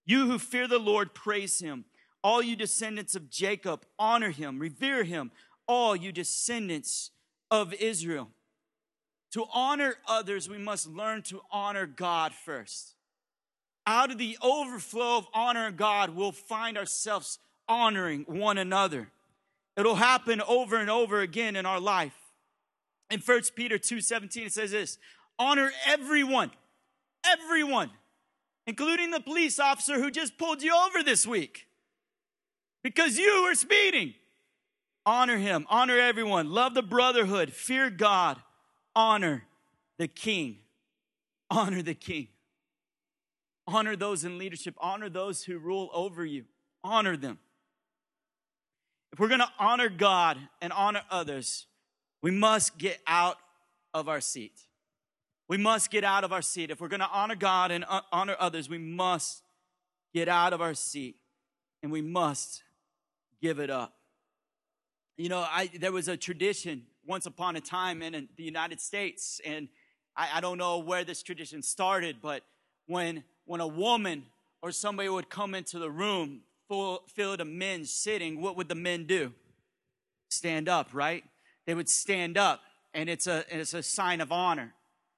You 0.06 0.28
who 0.28 0.40
fear 0.40 0.68
the 0.68 0.80
Lord, 0.80 1.14
praise 1.14 1.60
him. 1.60 1.86
All 2.24 2.42
you 2.42 2.56
descendants 2.56 3.16
of 3.16 3.30
Jacob, 3.30 3.86
honor 3.98 4.32
him, 4.32 4.60
revere 4.60 5.04
him. 5.04 5.32
All 5.68 5.96
you 5.96 6.12
descendants 6.12 7.12
of 7.52 7.74
Israel. 7.74 8.30
To 9.34 9.46
honor 9.54 9.96
others, 10.08 10.50
we 10.50 10.58
must 10.58 10.88
learn 10.88 11.22
to 11.24 11.42
honor 11.52 11.86
God 11.86 12.34
first. 12.34 12.96
Out 13.86 14.12
of 14.12 14.18
the 14.18 14.38
overflow 14.42 15.18
of 15.18 15.28
honoring 15.34 15.76
God, 15.76 16.16
we'll 16.16 16.32
find 16.32 16.78
ourselves 16.78 17.40
honoring 17.68 18.26
one 18.28 18.58
another. 18.58 19.10
It'll 19.78 19.96
happen 19.96 20.42
over 20.42 20.78
and 20.78 20.90
over 20.90 21.22
again 21.22 21.56
in 21.56 21.66
our 21.66 21.80
life. 21.80 22.29
In 23.10 23.20
1 23.20 23.42
Peter 23.56 23.78
2 23.78 24.02
17, 24.02 24.48
it 24.48 24.54
says 24.54 24.72
this 24.72 24.98
honor 25.38 25.72
everyone, 25.86 26.52
everyone, 27.26 27.90
including 28.68 29.12
the 29.12 29.20
police 29.20 29.60
officer 29.60 29.96
who 29.96 30.12
just 30.12 30.38
pulled 30.38 30.62
you 30.62 30.76
over 30.76 31.04
this 31.04 31.26
week 31.26 31.68
because 32.84 33.18
you 33.18 33.44
were 33.44 33.56
speeding. 33.56 34.14
Honor 35.06 35.38
him, 35.38 35.66
honor 35.70 35.98
everyone, 35.98 36.52
love 36.52 36.76
the 36.76 36.84
brotherhood, 36.84 37.52
fear 37.52 37.90
God, 37.90 38.38
honor 38.96 39.44
the 39.98 40.08
king. 40.08 40.58
Honor 41.52 41.82
the 41.82 41.96
king. 41.96 42.28
Honor 43.68 43.96
those 43.96 44.24
in 44.24 44.38
leadership, 44.38 44.76
honor 44.80 45.10
those 45.10 45.44
who 45.44 45.58
rule 45.58 45.90
over 45.94 46.26
you, 46.26 46.46
honor 46.84 47.16
them. 47.16 47.40
If 49.12 49.20
we're 49.20 49.28
going 49.28 49.40
to 49.40 49.50
honor 49.60 49.90
God 49.90 50.38
and 50.62 50.72
honor 50.74 51.02
others, 51.10 51.66
we 52.22 52.32
must 52.32 52.78
get 52.78 53.00
out 53.08 53.38
of 53.94 54.10
our 54.10 54.22
seat. 54.22 54.60
We 55.48 55.58
must 55.58 55.90
get 55.90 56.04
out 56.04 56.24
of 56.24 56.32
our 56.32 56.42
seat. 56.42 56.70
If 56.70 56.80
we're 56.80 56.90
going 56.90 57.00
to 57.00 57.10
honor 57.12 57.36
God 57.36 57.72
and 57.72 57.84
uh, 57.88 58.02
honor 58.12 58.36
others, 58.40 58.70
we 58.70 58.78
must 58.78 59.42
get 60.14 60.28
out 60.28 60.54
of 60.54 60.62
our 60.62 60.74
seat 60.74 61.16
and 61.82 61.92
we 61.92 62.02
must 62.02 62.64
give 63.42 63.60
it 63.60 63.70
up. 63.70 63.94
You 65.18 65.30
know, 65.30 65.40
I, 65.40 65.70
there 65.80 65.92
was 65.92 66.08
a 66.08 66.16
tradition 66.16 66.84
once 67.06 67.26
upon 67.26 67.56
a 67.56 67.62
time 67.62 68.02
in 68.02 68.30
the 68.38 68.44
United 68.44 68.80
States, 68.80 69.42
and 69.46 69.68
I, 70.16 70.30
I 70.36 70.42
don't 70.42 70.58
know 70.58 70.80
where 70.80 71.04
this 71.04 71.24
tradition 71.24 71.64
started, 71.64 72.18
but 72.22 72.44
when, 72.86 73.24
when 73.46 73.60
a 73.60 73.68
woman 73.68 74.24
or 74.62 74.72
somebody 74.72 75.10
would 75.10 75.30
come 75.30 75.56
into 75.56 75.80
the 75.80 75.90
room 75.90 76.42
full, 76.68 77.04
filled 77.08 77.42
of 77.42 77.48
men 77.48 77.86
sitting, 77.86 78.42
what 78.42 78.56
would 78.56 78.70
the 78.70 78.76
men 78.76 79.06
do? 79.06 79.34
Stand 80.30 80.70
up, 80.70 80.90
right? 80.94 81.24
They 81.66 81.74
would 81.74 81.90
stand 81.90 82.38
up, 82.38 82.62
and 82.94 83.10
it's 83.10 83.28
a, 83.28 83.46
it's 83.50 83.74
a 83.74 83.84
sign 83.84 84.22
of 84.22 84.32
honor. 84.32 84.74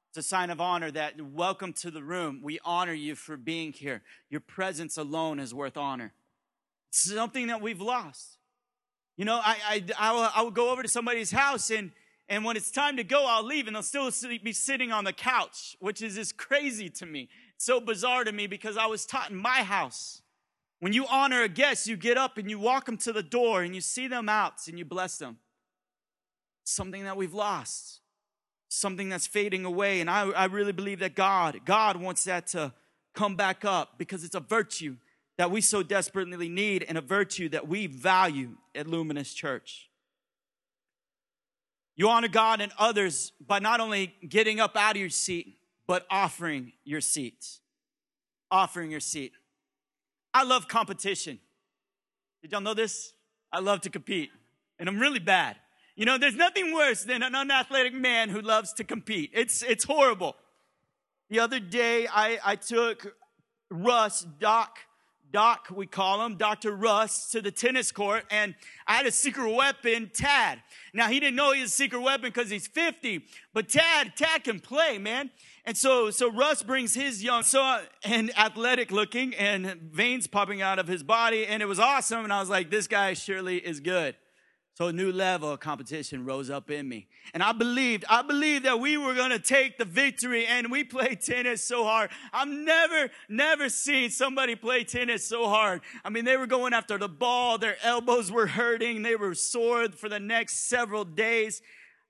It's 0.09 0.17
a 0.17 0.27
sign 0.27 0.49
of 0.49 0.59
honor 0.59 0.91
that 0.91 1.21
welcome 1.21 1.71
to 1.73 1.89
the 1.89 2.03
room. 2.03 2.41
We 2.43 2.59
honor 2.65 2.93
you 2.93 3.15
for 3.15 3.37
being 3.37 3.71
here. 3.71 4.01
Your 4.29 4.41
presence 4.41 4.97
alone 4.97 5.39
is 5.39 5.53
worth 5.53 5.77
honor. 5.77 6.11
It's 6.89 7.09
something 7.09 7.47
that 7.47 7.61
we've 7.61 7.79
lost. 7.79 8.37
You 9.15 9.23
know, 9.23 9.39
I, 9.41 9.55
I, 9.65 9.83
I, 9.97 10.11
will, 10.11 10.29
I 10.35 10.41
will 10.41 10.51
go 10.51 10.71
over 10.71 10.83
to 10.83 10.89
somebody's 10.89 11.31
house 11.31 11.69
and, 11.69 11.91
and 12.27 12.43
when 12.43 12.57
it's 12.57 12.71
time 12.71 12.97
to 12.97 13.03
go, 13.03 13.25
I'll 13.25 13.45
leave 13.45 13.67
and 13.67 13.75
they'll 13.75 13.83
still 13.83 14.11
be 14.43 14.51
sitting 14.51 14.91
on 14.91 15.05
the 15.05 15.13
couch, 15.13 15.77
which 15.79 16.01
is 16.01 16.15
just 16.15 16.35
crazy 16.35 16.89
to 16.89 17.05
me. 17.05 17.29
It's 17.55 17.65
so 17.65 17.79
bizarre 17.79 18.23
to 18.25 18.31
me 18.31 18.47
because 18.47 18.77
I 18.77 18.87
was 18.87 19.05
taught 19.05 19.29
in 19.29 19.37
my 19.37 19.63
house. 19.63 20.21
When 20.79 20.91
you 20.91 21.05
honor 21.07 21.43
a 21.43 21.47
guest, 21.47 21.87
you 21.87 21.95
get 21.95 22.17
up 22.17 22.37
and 22.37 22.49
you 22.49 22.57
walk 22.57 22.85
them 22.85 22.97
to 22.97 23.13
the 23.13 23.23
door 23.23 23.61
and 23.61 23.75
you 23.75 23.81
see 23.81 24.07
them 24.07 24.27
out 24.27 24.53
and 24.67 24.79
you 24.79 24.83
bless 24.83 25.17
them. 25.17 25.37
Something 26.71 27.03
that 27.03 27.17
we've 27.17 27.33
lost, 27.33 27.99
something 28.69 29.09
that's 29.09 29.27
fading 29.27 29.65
away. 29.65 29.99
And 29.99 30.09
I, 30.09 30.29
I 30.29 30.45
really 30.45 30.71
believe 30.71 30.99
that 30.99 31.15
God, 31.15 31.59
God 31.65 31.97
wants 31.97 32.23
that 32.23 32.47
to 32.47 32.73
come 33.13 33.35
back 33.35 33.65
up 33.65 33.97
because 33.97 34.23
it's 34.23 34.35
a 34.35 34.39
virtue 34.39 34.95
that 35.37 35.51
we 35.51 35.59
so 35.59 35.83
desperately 35.83 36.47
need 36.47 36.85
and 36.87 36.97
a 36.97 37.01
virtue 37.01 37.49
that 37.49 37.67
we 37.67 37.87
value 37.87 38.51
at 38.73 38.87
Luminous 38.87 39.33
Church. 39.33 39.89
You 41.97 42.07
honor 42.07 42.29
God 42.29 42.61
and 42.61 42.71
others 42.79 43.33
by 43.45 43.59
not 43.59 43.79
only 43.81 44.13
getting 44.27 44.59
up 44.59 44.77
out 44.77 44.95
of 44.95 45.01
your 45.01 45.09
seat, 45.09 45.57
but 45.87 46.05
offering 46.09 46.71
your 46.85 47.01
seat. 47.01 47.59
Offering 48.49 48.91
your 48.91 49.01
seat. 49.01 49.33
I 50.33 50.43
love 50.43 50.67
competition. 50.69 51.39
Did 52.41 52.53
y'all 52.53 52.61
know 52.61 52.73
this? 52.73 53.13
I 53.51 53.59
love 53.59 53.81
to 53.81 53.89
compete, 53.89 54.31
and 54.79 54.87
I'm 54.87 54.97
really 54.97 55.19
bad. 55.19 55.57
You 56.01 56.07
know, 56.07 56.17
there's 56.17 56.33
nothing 56.33 56.73
worse 56.73 57.03
than 57.03 57.21
an 57.21 57.35
unathletic 57.35 57.93
man 57.93 58.29
who 58.29 58.41
loves 58.41 58.73
to 58.73 58.83
compete. 58.83 59.29
It's, 59.35 59.61
it's 59.61 59.83
horrible. 59.83 60.35
The 61.29 61.39
other 61.39 61.59
day, 61.59 62.07
I, 62.07 62.39
I 62.43 62.55
took 62.55 63.15
Russ, 63.69 64.25
Doc, 64.39 64.79
Doc, 65.31 65.67
we 65.69 65.85
call 65.85 66.25
him, 66.25 66.37
Dr. 66.37 66.71
Russ, 66.71 67.29
to 67.29 67.39
the 67.39 67.51
tennis 67.51 67.91
court, 67.91 68.25
and 68.31 68.55
I 68.87 68.93
had 68.93 69.05
a 69.05 69.11
secret 69.11 69.53
weapon, 69.53 70.09
Tad. 70.11 70.63
Now, 70.91 71.07
he 71.07 71.19
didn't 71.19 71.35
know 71.35 71.51
he 71.51 71.61
was 71.61 71.69
a 71.69 71.75
secret 71.75 72.01
weapon 72.01 72.29
because 72.29 72.49
he's 72.49 72.65
50, 72.65 73.23
but 73.53 73.69
Tad, 73.69 74.13
Tad 74.15 74.43
can 74.43 74.59
play, 74.59 74.97
man. 74.97 75.29
And 75.65 75.77
so, 75.77 76.09
so 76.09 76.31
Russ 76.31 76.63
brings 76.63 76.95
his 76.95 77.23
young, 77.23 77.43
so, 77.43 77.79
and 78.03 78.35
athletic 78.39 78.89
looking, 78.89 79.35
and 79.35 79.79
veins 79.79 80.25
popping 80.25 80.63
out 80.63 80.79
of 80.79 80.87
his 80.87 81.03
body, 81.03 81.45
and 81.45 81.61
it 81.61 81.67
was 81.67 81.79
awesome, 81.79 82.23
and 82.23 82.33
I 82.33 82.39
was 82.39 82.49
like, 82.49 82.71
this 82.71 82.87
guy 82.87 83.13
surely 83.13 83.57
is 83.57 83.79
good. 83.79 84.15
So 84.81 84.87
a 84.87 84.93
new 84.93 85.11
level 85.11 85.51
of 85.51 85.59
competition 85.59 86.25
rose 86.25 86.49
up 86.49 86.71
in 86.71 86.89
me. 86.89 87.05
And 87.35 87.43
I 87.43 87.51
believed, 87.51 88.03
I 88.09 88.23
believed 88.23 88.65
that 88.65 88.79
we 88.79 88.97
were 88.97 89.13
going 89.13 89.29
to 89.29 89.37
take 89.37 89.77
the 89.77 89.85
victory 89.85 90.47
and 90.47 90.71
we 90.71 90.83
played 90.83 91.21
tennis 91.21 91.63
so 91.63 91.83
hard. 91.83 92.09
I've 92.33 92.47
never, 92.47 93.11
never 93.29 93.69
seen 93.69 94.09
somebody 94.09 94.55
play 94.55 94.83
tennis 94.83 95.23
so 95.23 95.47
hard. 95.47 95.81
I 96.03 96.09
mean, 96.09 96.25
they 96.25 96.35
were 96.35 96.47
going 96.47 96.73
after 96.73 96.97
the 96.97 97.07
ball. 97.07 97.59
Their 97.59 97.77
elbows 97.83 98.31
were 98.31 98.47
hurting. 98.47 99.03
They 99.03 99.15
were 99.15 99.35
sore 99.35 99.87
for 99.89 100.09
the 100.09 100.19
next 100.19 100.67
several 100.67 101.05
days. 101.05 101.61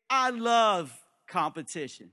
I 0.10 0.30
love 0.30 0.98
competition. 1.28 2.12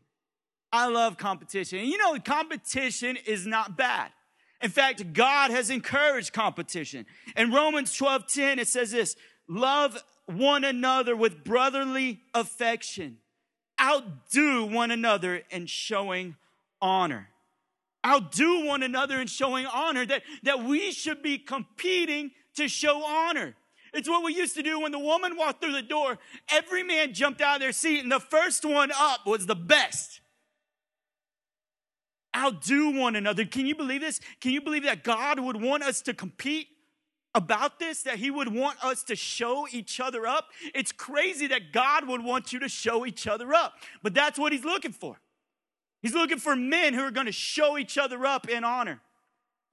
I 0.73 0.88
love 0.88 1.18
competition. 1.18 1.79
And 1.79 1.87
you 1.87 1.99
know, 1.99 2.18
competition 2.18 3.16
is 3.27 3.47
not 3.47 3.77
bad. 3.77 4.11
In 4.61 4.71
fact, 4.71 5.12
God 5.12 5.53
has 5.53 5.71
encouraged 5.71 6.33
competition. 6.33 7.07
In 7.37 7.53
Romans 7.53 7.94
12, 7.94 8.27
10, 8.27 8.59
it 8.59 8.66
says 8.66 8.90
this, 8.90 9.14
love 9.49 10.03
one 10.29 10.64
another 10.64 11.17
with 11.17 11.43
brotherly 11.43 12.21
affection. 12.35 13.19
Outdo 13.81 14.67
one 14.67 14.91
another 14.91 15.43
in 15.51 15.67
showing 15.67 16.37
honor. 16.81 17.29
Outdo 18.07 18.67
one 18.67 18.83
another 18.83 19.21
in 19.21 19.27
showing 19.27 19.67
honor, 19.67 20.05
that, 20.07 20.23
that 20.43 20.64
we 20.64 20.93
should 20.93 21.23
be 21.23 21.38
competing 21.38 22.31
to 22.57 22.69
show 22.69 23.03
honor. 23.05 23.55
It's 23.95 24.09
what 24.09 24.23
we 24.23 24.35
used 24.35 24.55
to 24.57 24.62
do 24.62 24.81
when 24.81 24.93
the 24.93 24.99
woman 24.99 25.37
walked 25.37 25.62
through 25.62 25.73
the 25.73 25.83
door. 25.83 26.19
Every 26.53 26.83
man 26.83 27.14
jumped 27.14 27.41
out 27.41 27.57
of 27.57 27.61
their 27.61 27.73
seat, 27.73 28.03
and 28.03 28.12
the 28.12 28.21
first 28.21 28.64
one 28.64 28.91
up 28.95 29.27
was 29.27 29.47
the 29.47 29.57
best. 29.57 30.21
Outdo 32.37 32.99
one 32.99 33.17
another. 33.17 33.45
Can 33.45 33.67
you 33.67 33.75
believe 33.75 34.03
this? 34.03 34.21
Can 34.41 34.53
you 34.53 34.61
believe 34.61 34.85
that 34.85 35.03
God 35.03 35.41
would 35.41 35.61
want 35.61 35.83
us 35.83 36.03
to 36.03 36.14
compete? 36.14 36.69
About 37.35 37.79
this 37.79 38.03
that 38.03 38.19
he 38.19 38.31
would 38.31 38.53
want 38.53 38.83
us 38.85 39.03
to 39.05 39.17
show 39.17 39.67
each 39.71 40.01
other 40.01 40.27
up. 40.27 40.47
It's 40.75 40.93
crazy 40.93 41.47
that 41.49 41.73
God 41.73 42.09
would 42.09 42.25
want 42.25 42.53
you 42.53 42.59
to 42.61 42.69
show 42.69 43.07
each 43.07 43.27
other 43.27 43.55
up, 43.55 43.75
but 44.03 44.14
that's 44.14 44.38
what 44.38 44.53
he's 44.53 44.64
looking 44.64 44.93
for. 44.93 45.21
He's 46.01 46.14
looking 46.14 46.38
for 46.38 46.55
men 46.55 46.95
who 46.95 47.03
are 47.03 47.11
going 47.11 47.27
to 47.27 47.33
show 47.33 47.77
each 47.77 47.99
other 47.99 48.25
up 48.25 48.49
in 48.49 48.64
honor. 48.64 49.01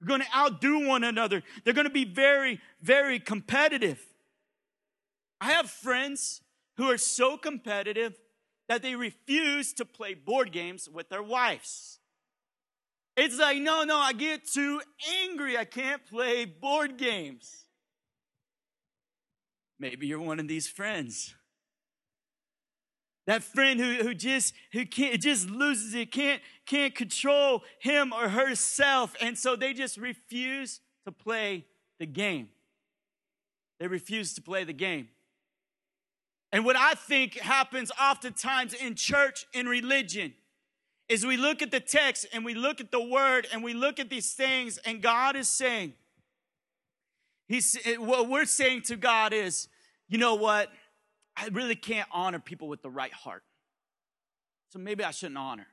They're 0.00 0.08
going 0.08 0.20
to 0.20 0.36
outdo 0.36 0.86
one 0.86 1.04
another. 1.04 1.42
They're 1.64 1.74
going 1.74 1.86
to 1.86 1.92
be 1.92 2.04
very, 2.04 2.60
very 2.82 3.18
competitive. 3.18 4.04
I 5.40 5.52
have 5.52 5.70
friends 5.70 6.42
who 6.76 6.90
are 6.90 6.98
so 6.98 7.36
competitive 7.36 8.18
that 8.68 8.82
they 8.82 8.96
refuse 8.96 9.72
to 9.74 9.84
play 9.84 10.14
board 10.14 10.52
games 10.52 10.88
with 10.88 11.08
their 11.08 11.22
wives. 11.22 12.00
It's 13.16 13.38
like, 13.38 13.58
no, 13.58 13.84
no, 13.84 13.96
I 13.96 14.12
get 14.12 14.46
too 14.46 14.80
angry. 15.22 15.56
I 15.56 15.64
can't 15.64 16.04
play 16.04 16.44
board 16.44 16.98
games. 16.98 17.64
Maybe 19.78 20.06
you're 20.06 20.20
one 20.20 20.38
of 20.38 20.48
these 20.48 20.68
friends. 20.68 21.34
That 23.26 23.42
friend 23.42 23.80
who, 23.80 23.94
who 23.94 24.14
just 24.14 24.54
who 24.72 24.86
can't 24.86 25.20
just 25.20 25.50
loses 25.50 25.94
it, 25.94 26.12
can't 26.12 26.40
can't 26.64 26.94
control 26.94 27.64
him 27.80 28.12
or 28.12 28.28
herself, 28.28 29.16
and 29.20 29.36
so 29.36 29.56
they 29.56 29.72
just 29.72 29.96
refuse 29.96 30.80
to 31.06 31.12
play 31.12 31.66
the 31.98 32.06
game. 32.06 32.50
They 33.80 33.88
refuse 33.88 34.34
to 34.34 34.42
play 34.42 34.64
the 34.64 34.72
game. 34.72 35.08
And 36.52 36.64
what 36.64 36.76
I 36.76 36.94
think 36.94 37.34
happens 37.34 37.90
oftentimes 38.00 38.72
in 38.72 38.94
church, 38.94 39.44
in 39.52 39.66
religion, 39.66 40.34
is 41.08 41.24
we 41.24 41.36
look 41.36 41.62
at 41.62 41.70
the 41.70 41.80
text 41.80 42.26
and 42.32 42.44
we 42.44 42.54
look 42.54 42.80
at 42.80 42.90
the 42.90 43.02
word 43.02 43.46
and 43.52 43.62
we 43.62 43.74
look 43.74 44.00
at 44.00 44.10
these 44.10 44.32
things, 44.32 44.78
and 44.78 45.00
God 45.00 45.36
is 45.36 45.48
saying, 45.48 45.94
He's 47.48 47.78
what 47.98 48.28
we're 48.28 48.44
saying 48.44 48.82
to 48.82 48.96
God 48.96 49.32
is, 49.32 49.68
you 50.08 50.18
know 50.18 50.34
what? 50.34 50.68
I 51.36 51.46
really 51.52 51.76
can't 51.76 52.08
honor 52.10 52.40
people 52.40 52.66
with 52.66 52.82
the 52.82 52.90
right 52.90 53.12
heart. 53.12 53.44
So 54.70 54.80
maybe 54.80 55.04
I 55.04 55.12
shouldn't 55.12 55.38
honor. 55.38 55.68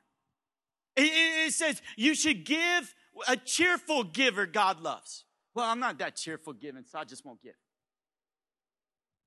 It, 0.96 1.52
says 1.52 1.82
you 1.96 2.14
should 2.14 2.44
give 2.44 2.94
a 3.26 3.36
cheerful 3.36 4.04
giver 4.04 4.46
God 4.46 4.80
loves. 4.80 5.24
Well, 5.52 5.64
I'm 5.64 5.80
not 5.80 5.98
that 5.98 6.14
cheerful 6.14 6.52
giving, 6.52 6.84
so 6.86 6.98
I 7.00 7.04
just 7.04 7.24
won't 7.24 7.42
give. 7.42 7.54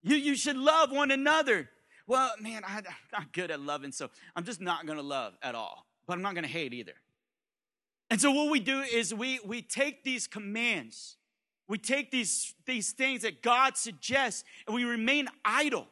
You, 0.03 0.15
you 0.15 0.35
should 0.35 0.55
love 0.55 0.91
one 0.91 1.11
another. 1.11 1.69
Well, 2.05 2.31
man, 2.39 2.63
I, 2.65 2.77
am 2.77 2.83
not 3.11 3.33
good 3.33 3.51
at 3.51 3.59
loving, 3.59 3.91
so 3.91 4.09
I'm 4.37 4.45
just 4.45 4.61
not 4.61 4.85
going 4.85 4.97
to 4.97 5.03
love 5.03 5.33
at 5.41 5.55
all 5.55 5.85
but 6.07 6.13
I'm 6.13 6.21
not 6.21 6.33
going 6.33 6.45
to 6.45 6.49
hate 6.49 6.73
either. 6.73 6.93
And 8.09 8.19
so 8.19 8.31
what 8.31 8.49
we 8.49 8.59
do 8.59 8.79
is 8.79 9.13
we 9.13 9.39
we 9.45 9.61
take 9.61 10.03
these 10.03 10.27
commands, 10.27 11.17
we 11.67 11.77
take 11.77 12.09
these 12.09 12.53
these 12.65 12.91
things 12.93 13.23
that 13.23 13.41
God 13.41 13.75
suggests, 13.77 14.43
and 14.65 14.73
we 14.73 14.85
remain 14.85 15.27
idle. 15.43 15.87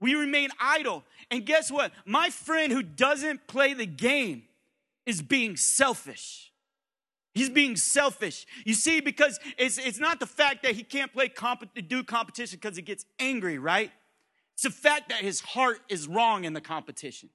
We 0.00 0.14
remain 0.14 0.50
idle. 0.58 1.04
And 1.30 1.44
guess 1.44 1.70
what? 1.70 1.92
My 2.06 2.30
friend 2.30 2.72
who 2.72 2.82
doesn't 2.82 3.46
play 3.46 3.74
the 3.74 3.86
game 3.86 4.44
is 5.04 5.20
being 5.20 5.56
selfish. 5.56 6.52
He's 7.34 7.50
being 7.50 7.76
selfish. 7.76 8.46
You 8.64 8.74
see, 8.74 9.00
because 9.00 9.38
it's, 9.56 9.78
it's 9.78 10.00
not 10.00 10.18
the 10.18 10.26
fact 10.26 10.62
that 10.62 10.72
he 10.72 10.82
can't 10.82 11.12
play 11.12 11.28
comp- 11.28 11.68
do 11.86 12.02
competition 12.02 12.58
because 12.60 12.76
he 12.76 12.82
gets 12.82 13.04
angry, 13.18 13.58
right? 13.58 13.92
It's 14.54 14.62
the 14.62 14.70
fact 14.70 15.10
that 15.10 15.20
his 15.20 15.40
heart 15.40 15.80
is 15.88 16.08
wrong 16.08 16.44
in 16.44 16.54
the 16.54 16.60
competition 16.60 17.28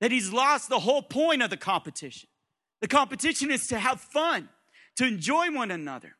that 0.00 0.12
he's 0.12 0.32
lost 0.32 0.68
the 0.68 0.78
whole 0.78 1.02
point 1.02 1.42
of 1.42 1.50
the 1.50 1.56
competition. 1.56 2.28
The 2.80 2.88
competition 2.88 3.50
is 3.50 3.66
to 3.68 3.78
have 3.78 4.00
fun, 4.00 4.48
to 4.96 5.06
enjoy 5.06 5.50
one 5.50 5.70
another, 5.70 6.14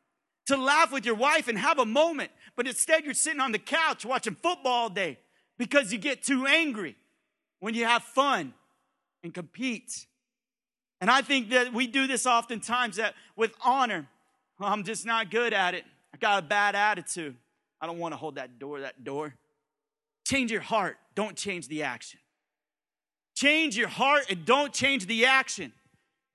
to 0.47 0.57
laugh 0.57 0.91
with 0.91 1.05
your 1.05 1.15
wife 1.15 1.47
and 1.47 1.57
have 1.57 1.79
a 1.79 1.85
moment. 1.85 2.31
But 2.55 2.67
instead, 2.67 3.05
you're 3.05 3.13
sitting 3.13 3.39
on 3.39 3.51
the 3.51 3.59
couch 3.59 4.05
watching 4.05 4.35
football 4.35 4.71
all 4.71 4.89
day 4.89 5.19
because 5.57 5.93
you 5.93 5.97
get 5.97 6.23
too 6.23 6.45
angry 6.45 6.95
when 7.59 7.73
you 7.73 7.85
have 7.85 8.03
fun 8.03 8.53
and 9.23 9.33
compete. 9.33 10.05
And 11.01 11.09
I 11.09 11.21
think 11.21 11.49
that 11.49 11.73
we 11.73 11.87
do 11.87 12.07
this 12.07 12.25
oftentimes 12.25 12.97
that 12.97 13.13
with 13.35 13.53
honor, 13.63 14.07
well, 14.59 14.71
I'm 14.71 14.83
just 14.83 15.05
not 15.05 15.31
good 15.31 15.53
at 15.53 15.73
it. 15.73 15.85
I 16.13 16.17
got 16.17 16.43
a 16.43 16.45
bad 16.45 16.75
attitude. 16.75 17.35
I 17.79 17.87
don't 17.87 17.99
want 17.99 18.13
to 18.13 18.17
hold 18.17 18.35
that 18.35 18.59
door, 18.59 18.81
that 18.81 19.03
door. 19.03 19.35
Change 20.25 20.51
your 20.51 20.61
heart, 20.61 20.97
don't 21.15 21.37
change 21.37 21.67
the 21.69 21.83
action. 21.83 22.19
Change 23.39 23.77
your 23.77 23.87
heart 23.87 24.25
and 24.29 24.43
don't 24.43 24.73
change 24.73 25.05
the 25.05 25.25
action. 25.25 25.71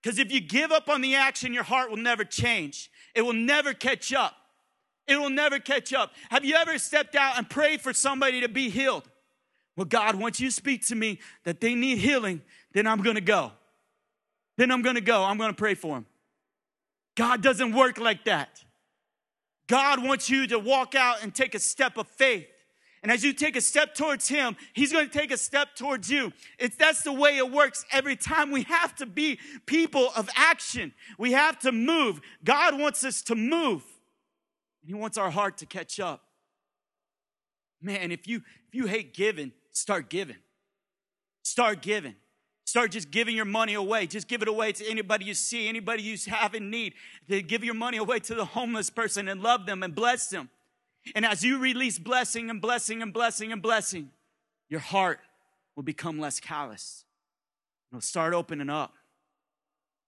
Because 0.03 0.19
if 0.19 0.33
you 0.33 0.41
give 0.41 0.73
up 0.73 0.89
on 0.89 1.03
the 1.03 1.17
action, 1.17 1.53
your 1.53 1.63
heart 1.63 1.91
will 1.91 1.99
never 1.99 2.25
change. 2.25 2.91
It 3.15 3.21
will 3.21 3.35
never 3.35 3.75
catch 3.75 4.15
up. 4.15 4.33
It 5.07 5.21
will 5.21 5.29
never 5.29 5.59
catch 5.59 5.93
up. 5.93 6.13
Have 6.31 6.47
you 6.47 6.55
ever 6.55 6.79
stepped 6.79 7.15
out 7.15 7.37
and 7.37 7.47
prayed 7.51 7.83
for 7.83 7.93
somebody 7.93 8.41
to 8.41 8.49
be 8.49 8.71
healed? 8.71 9.03
Well, 9.77 9.85
God, 9.85 10.15
once 10.15 10.41
you 10.41 10.51
speak 10.51 10.87
to 10.87 10.95
me 10.95 11.19
that 11.45 11.61
they 11.61 11.75
need 11.75 11.99
healing, 11.99 12.41
then 12.73 12.87
I'm 12.87 13.03
going 13.03 13.17
to 13.17 13.21
go. 13.21 13.53
Then 14.57 14.71
I'm 14.71 14.81
going 14.81 14.95
to 14.95 15.03
go. 15.03 15.25
I'm 15.25 15.37
going 15.37 15.51
to 15.51 15.57
pray 15.57 15.75
for 15.75 15.97
them. 15.97 16.07
God 17.17 17.43
doesn't 17.43 17.75
work 17.75 17.99
like 17.99 18.25
that. 18.25 18.65
God 19.67 20.03
wants 20.03 20.31
you 20.31 20.47
to 20.47 20.59
walk 20.59 20.95
out 20.95 21.23
and 21.23 21.35
take 21.35 21.55
a 21.55 21.59
step 21.59 21.99
of 21.99 22.09
faith. 22.09 22.47
And 23.05 23.13
as 23.13 23.23
you 23.23 23.35
take 23.35 23.55
a 23.55 23.61
step 23.61 23.95
towards 23.95 24.29
him, 24.29 24.57
he's 24.73 24.91
going 24.91 25.07
to 25.07 25.13
take 25.13 25.31
a 25.31 25.37
step 25.37 25.77
towards 25.77 26.11
you. 26.11 26.33
It's 26.59 26.75
that's 26.75 27.03
the 27.03 27.13
way 27.13 27.37
it 27.37 27.53
works 27.53 27.85
every 27.93 28.17
time. 28.17 28.51
We 28.51 28.63
have 28.63 28.97
to 28.97 29.05
be 29.05 29.39
people 29.67 30.09
of 30.17 30.31
action. 30.35 30.95
We 31.19 31.33
have 31.33 31.59
to 31.61 31.71
move. 31.71 32.23
God 32.45 32.81
wants 32.81 33.05
us 33.05 33.21
to 33.25 33.35
move. 33.35 33.85
And 34.81 34.89
He 34.89 34.95
wants 34.95 35.19
our 35.19 35.31
heart 35.31 35.59
to 35.59 35.67
catch 35.67 36.01
up. 36.01 36.23
Man, 37.83 38.11
if 38.11 38.27
you 38.27 38.39
if 38.69 38.75
you 38.75 38.87
hate 38.87 39.13
giving, 39.13 39.53
start 39.71 40.09
giving. 40.09 40.37
Start 41.43 41.83
giving. 41.83 42.15
Start 42.65 42.91
just 42.91 43.11
giving 43.11 43.37
your 43.37 43.45
money 43.45 43.75
away. 43.75 44.07
Just 44.07 44.29
give 44.29 44.41
it 44.41 44.49
away 44.49 44.73
to 44.73 44.91
anybody 44.91 45.27
you 45.27 45.35
see, 45.35 45.69
anybody 45.69 46.03
you 46.03 46.17
have 46.29 46.55
in 46.55 46.71
need. 46.71 46.95
To 47.29 47.43
give 47.43 47.63
your 47.63 47.75
money 47.75 47.99
away 47.99 48.21
to 48.21 48.35
the 48.35 48.47
homeless 48.47 48.89
person 48.89 49.29
and 49.29 49.43
love 49.43 49.67
them 49.67 49.83
and 49.83 49.95
bless 49.95 50.29
them. 50.29 50.49
And 51.15 51.27
as 51.27 51.45
you 51.45 51.59
release 51.59 51.99
blessing 51.99 52.49
and 52.51 52.61
blessing 52.61 53.03
and 53.03 53.13
blessing 53.13 53.53
and 53.53 53.61
blessing, 53.61 54.11
your 54.69 54.81
heart 54.81 55.21
will 55.77 55.83
become 55.83 56.19
less 56.19 56.41
callous. 56.41 57.05
It'll 57.91 58.01
start 58.01 58.35
opening 58.35 58.71
up. 58.71 58.95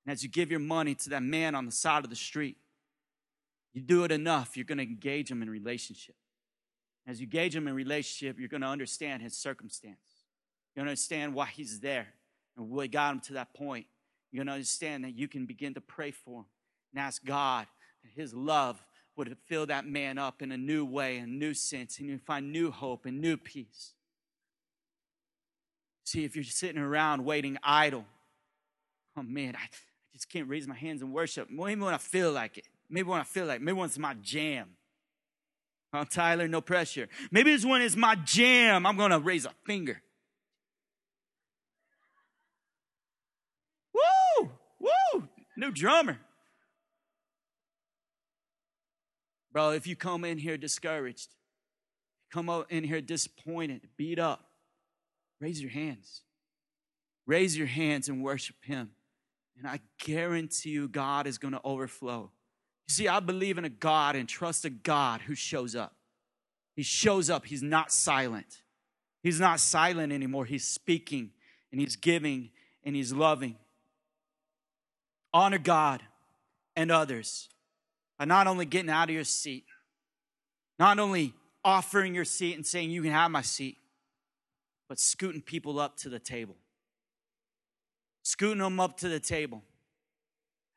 And 0.04 0.12
as 0.12 0.22
you 0.22 0.28
give 0.28 0.50
your 0.50 0.60
money 0.60 0.94
to 0.94 1.10
that 1.10 1.22
man 1.22 1.54
on 1.54 1.66
the 1.66 1.72
side 1.72 2.04
of 2.04 2.10
the 2.10 2.16
street, 2.16 2.56
you 3.74 3.82
do 3.82 4.04
it 4.04 4.12
enough, 4.12 4.56
you're 4.56 4.64
going 4.64 4.78
to 4.78 4.84
engage 4.84 5.30
him 5.30 5.42
in 5.42 5.50
relationship. 5.50 6.14
As 7.06 7.20
you 7.20 7.24
engage 7.24 7.54
him 7.54 7.68
in 7.68 7.74
relationship, 7.74 8.38
you're 8.38 8.48
going 8.48 8.62
to 8.62 8.66
understand 8.66 9.22
his 9.22 9.36
circumstance. 9.36 9.98
You're 10.74 10.82
going 10.82 10.86
to 10.86 10.90
understand 10.92 11.34
why 11.34 11.46
he's 11.46 11.80
there 11.80 12.06
and 12.56 12.70
what 12.70 12.90
got 12.90 13.12
him 13.12 13.20
to 13.20 13.32
that 13.34 13.54
point. 13.54 13.86
You're 14.30 14.40
going 14.40 14.48
to 14.48 14.54
understand 14.54 15.04
that 15.04 15.14
you 15.14 15.28
can 15.28 15.46
begin 15.46 15.74
to 15.74 15.80
pray 15.80 16.10
for 16.10 16.40
him 16.40 16.46
and 16.92 17.00
ask 17.00 17.24
God 17.24 17.66
that 18.02 18.10
his 18.20 18.32
love 18.32 18.82
would 19.16 19.36
fill 19.46 19.66
that 19.66 19.86
man 19.86 20.18
up 20.18 20.42
in 20.42 20.52
a 20.52 20.56
new 20.56 20.84
way, 20.84 21.18
a 21.18 21.26
new 21.26 21.54
sense, 21.54 21.98
and 21.98 22.08
you 22.08 22.18
find 22.18 22.52
new 22.52 22.70
hope 22.70 23.06
and 23.06 23.20
new 23.20 23.36
peace. 23.36 23.92
See, 26.04 26.24
if 26.24 26.36
you're 26.36 26.44
sitting 26.44 26.80
around 26.80 27.24
waiting 27.24 27.58
idle, 27.62 28.04
oh 29.16 29.22
man, 29.22 29.56
I, 29.56 29.64
I 29.64 29.68
just 30.12 30.28
can't 30.28 30.48
raise 30.48 30.68
my 30.68 30.74
hands 30.74 31.02
and 31.02 31.12
worship. 31.12 31.48
Maybe 31.50 31.80
when 31.80 31.94
I 31.94 31.98
feel 31.98 32.30
like 32.30 32.58
it. 32.58 32.64
Maybe 32.88 33.08
when 33.08 33.20
I 33.20 33.24
feel 33.24 33.46
like 33.46 33.56
it. 33.56 33.62
Maybe 33.62 33.76
when 33.76 33.86
it's 33.86 33.98
my 33.98 34.14
jam. 34.14 34.68
Oh, 35.92 36.04
Tyler, 36.04 36.46
no 36.46 36.60
pressure. 36.60 37.08
Maybe 37.30 37.52
it's 37.52 37.64
when 37.64 37.80
it's 37.80 37.96
my 37.96 38.16
jam, 38.16 38.86
I'm 38.86 38.96
going 38.96 39.12
to 39.12 39.18
raise 39.18 39.46
a 39.46 39.52
finger. 39.64 40.02
Woo! 43.94 44.50
Woo! 44.78 45.28
New 45.56 45.72
drummer. 45.72 46.18
Bro, 49.56 49.70
if 49.70 49.86
you 49.86 49.96
come 49.96 50.26
in 50.26 50.36
here 50.36 50.58
discouraged, 50.58 51.30
come 52.30 52.50
in 52.68 52.84
here 52.84 53.00
disappointed, 53.00 53.88
beat 53.96 54.18
up, 54.18 54.50
raise 55.40 55.62
your 55.62 55.70
hands. 55.70 56.20
Raise 57.26 57.56
your 57.56 57.66
hands 57.66 58.10
and 58.10 58.22
worship 58.22 58.56
Him. 58.60 58.90
And 59.56 59.66
I 59.66 59.80
guarantee 60.04 60.68
you, 60.68 60.88
God 60.88 61.26
is 61.26 61.38
going 61.38 61.54
to 61.54 61.60
overflow. 61.64 62.30
You 62.86 62.92
see, 62.92 63.08
I 63.08 63.18
believe 63.20 63.56
in 63.56 63.64
a 63.64 63.70
God 63.70 64.14
and 64.14 64.28
trust 64.28 64.66
a 64.66 64.68
God 64.68 65.22
who 65.22 65.34
shows 65.34 65.74
up. 65.74 65.96
He 66.74 66.82
shows 66.82 67.30
up, 67.30 67.46
He's 67.46 67.62
not 67.62 67.90
silent. 67.90 68.60
He's 69.22 69.40
not 69.40 69.58
silent 69.58 70.12
anymore. 70.12 70.44
He's 70.44 70.66
speaking 70.66 71.30
and 71.72 71.80
He's 71.80 71.96
giving 71.96 72.50
and 72.84 72.94
He's 72.94 73.10
loving. 73.10 73.56
Honor 75.32 75.56
God 75.56 76.02
and 76.76 76.90
others 76.90 77.48
by 78.18 78.24
not 78.24 78.46
only 78.46 78.64
getting 78.64 78.90
out 78.90 79.08
of 79.08 79.14
your 79.14 79.24
seat, 79.24 79.64
not 80.78 80.98
only 80.98 81.34
offering 81.64 82.14
your 82.14 82.24
seat 82.24 82.54
and 82.54 82.66
saying, 82.66 82.90
You 82.90 83.02
can 83.02 83.12
have 83.12 83.30
my 83.30 83.42
seat, 83.42 83.76
but 84.88 84.98
scooting 84.98 85.42
people 85.42 85.78
up 85.78 85.96
to 85.98 86.08
the 86.08 86.18
table. 86.18 86.56
Scooting 88.22 88.58
them 88.58 88.80
up 88.80 88.96
to 88.98 89.08
the 89.08 89.20
table. 89.20 89.62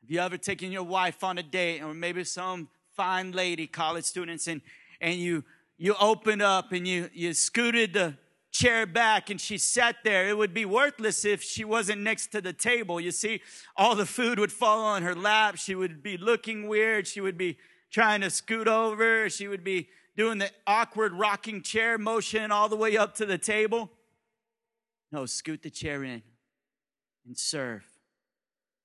Have 0.02 0.10
you 0.10 0.20
ever 0.20 0.38
taken 0.38 0.72
your 0.72 0.82
wife 0.82 1.22
on 1.22 1.38
a 1.38 1.42
date 1.42 1.82
or 1.82 1.92
maybe 1.92 2.24
some 2.24 2.68
fine 2.96 3.32
lady, 3.32 3.66
college 3.66 4.04
students, 4.04 4.46
and, 4.46 4.60
and 5.00 5.16
you, 5.18 5.44
you 5.78 5.94
opened 6.00 6.42
up 6.42 6.72
and 6.72 6.86
you, 6.86 7.10
you 7.12 7.32
scooted 7.34 7.92
the 7.92 8.14
chair 8.50 8.86
back 8.86 9.30
and 9.30 9.40
she 9.40 9.58
sat 9.58 9.96
there. 10.04 10.28
It 10.28 10.36
would 10.36 10.52
be 10.52 10.64
worthless 10.64 11.24
if 11.24 11.42
she 11.42 11.64
wasn't 11.64 12.02
next 12.02 12.28
to 12.28 12.40
the 12.40 12.52
table. 12.52 13.00
You 13.00 13.10
see, 13.10 13.42
all 13.76 13.94
the 13.94 14.06
food 14.06 14.38
would 14.38 14.52
fall 14.52 14.84
on 14.84 15.02
her 15.02 15.14
lap. 15.14 15.56
She 15.56 15.74
would 15.74 16.02
be 16.02 16.16
looking 16.16 16.68
weird. 16.68 17.06
She 17.06 17.20
would 17.20 17.38
be 17.38 17.58
trying 17.90 18.20
to 18.22 18.30
scoot 18.30 18.68
over. 18.68 19.30
She 19.30 19.48
would 19.48 19.64
be 19.64 19.88
doing 20.16 20.38
the 20.38 20.50
awkward 20.66 21.12
rocking 21.12 21.62
chair 21.62 21.96
motion 21.96 22.50
all 22.50 22.68
the 22.68 22.76
way 22.76 22.96
up 22.96 23.14
to 23.16 23.26
the 23.26 23.38
table. 23.38 23.90
No, 25.12 25.26
scoot 25.26 25.62
the 25.62 25.70
chair 25.70 26.04
in 26.04 26.22
and 27.26 27.36
serve. 27.36 27.84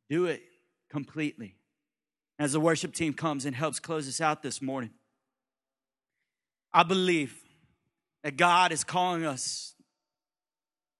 Do 0.09 0.25
it 0.25 0.43
completely. 0.89 1.55
As 2.37 2.53
the 2.53 2.59
worship 2.59 2.93
team 2.93 3.13
comes 3.13 3.45
and 3.45 3.55
helps 3.55 3.79
close 3.79 4.07
us 4.07 4.19
out 4.19 4.43
this 4.43 4.61
morning, 4.61 4.91
I 6.73 6.83
believe 6.83 7.44
that 8.25 8.37
God 8.37 8.71
is 8.71 8.83
calling 8.83 9.23
us 9.23 9.75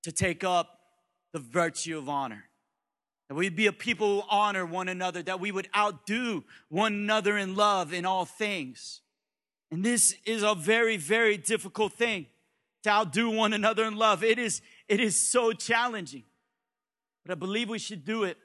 to 0.03 0.11
take 0.11 0.43
up 0.43 0.79
the 1.33 1.39
virtue 1.39 1.97
of 1.97 2.07
honor. 2.07 2.43
That 3.27 3.33
we'd 3.33 3.55
be 3.55 3.65
a 3.65 3.73
people 3.73 4.21
who 4.21 4.27
honor 4.29 4.63
one 4.63 4.87
another, 4.87 5.23
that 5.23 5.39
we 5.39 5.51
would 5.51 5.67
outdo 5.75 6.43
one 6.69 6.93
another 6.93 7.35
in 7.35 7.55
love 7.55 7.93
in 7.93 8.05
all 8.05 8.25
things. 8.25 9.01
And 9.71 9.83
this 9.83 10.15
is 10.23 10.43
a 10.43 10.53
very, 10.53 10.97
very 10.97 11.35
difficult 11.35 11.93
thing 11.93 12.27
to 12.83 12.91
outdo 12.91 13.31
one 13.31 13.53
another 13.53 13.85
in 13.85 13.95
love. 13.95 14.23
It 14.23 14.37
is, 14.37 14.61
it 14.87 14.99
is 14.99 15.19
so 15.19 15.51
challenging. 15.51 16.25
But 17.25 17.31
I 17.31 17.35
believe 17.35 17.69
we 17.69 17.79
should 17.79 18.05
do 18.05 18.23
it. 18.25 18.37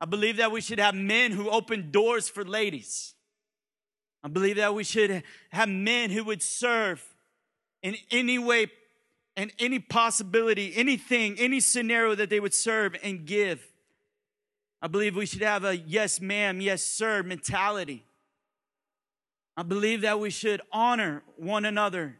I 0.00 0.06
believe 0.06 0.38
that 0.38 0.50
we 0.50 0.62
should 0.62 0.78
have 0.78 0.94
men 0.94 1.30
who 1.30 1.50
open 1.50 1.90
doors 1.90 2.30
for 2.30 2.42
ladies. 2.42 3.12
I 4.22 4.28
believe 4.28 4.56
that 4.56 4.74
we 4.74 4.82
should 4.82 5.22
have 5.50 5.68
men 5.68 6.08
who 6.08 6.24
would 6.24 6.42
serve 6.42 7.13
in 7.84 7.96
any 8.10 8.38
way 8.38 8.66
and 9.36 9.52
any 9.58 9.78
possibility, 9.78 10.72
anything, 10.74 11.36
any 11.38 11.60
scenario 11.60 12.14
that 12.14 12.30
they 12.30 12.40
would 12.40 12.54
serve 12.54 12.96
and 13.02 13.26
give. 13.26 13.62
I 14.80 14.88
believe 14.88 15.14
we 15.14 15.26
should 15.26 15.42
have 15.42 15.64
a 15.64 15.76
yes, 15.76 16.20
ma'am, 16.20 16.60
yes, 16.60 16.82
sir 16.82 17.22
mentality. 17.22 18.04
I 19.56 19.62
believe 19.62 20.00
that 20.00 20.18
we 20.18 20.30
should 20.30 20.62
honor 20.72 21.22
one 21.36 21.64
another 21.64 22.16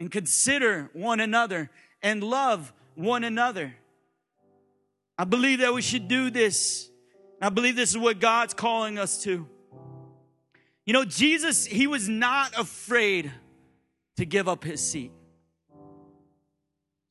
and 0.00 0.10
consider 0.10 0.90
one 0.94 1.20
another 1.20 1.70
and 2.02 2.24
love 2.24 2.72
one 2.94 3.22
another. 3.22 3.74
I 5.18 5.24
believe 5.24 5.60
that 5.60 5.74
we 5.74 5.82
should 5.82 6.08
do 6.08 6.30
this. 6.30 6.88
I 7.40 7.50
believe 7.50 7.76
this 7.76 7.90
is 7.90 7.98
what 7.98 8.18
God's 8.18 8.54
calling 8.54 8.98
us 8.98 9.22
to. 9.24 9.46
You 10.86 10.92
know, 10.92 11.04
Jesus, 11.04 11.66
he 11.66 11.86
was 11.86 12.08
not 12.08 12.58
afraid 12.58 13.30
to 14.16 14.24
give 14.24 14.48
up 14.48 14.64
his 14.64 14.80
seat. 14.80 15.12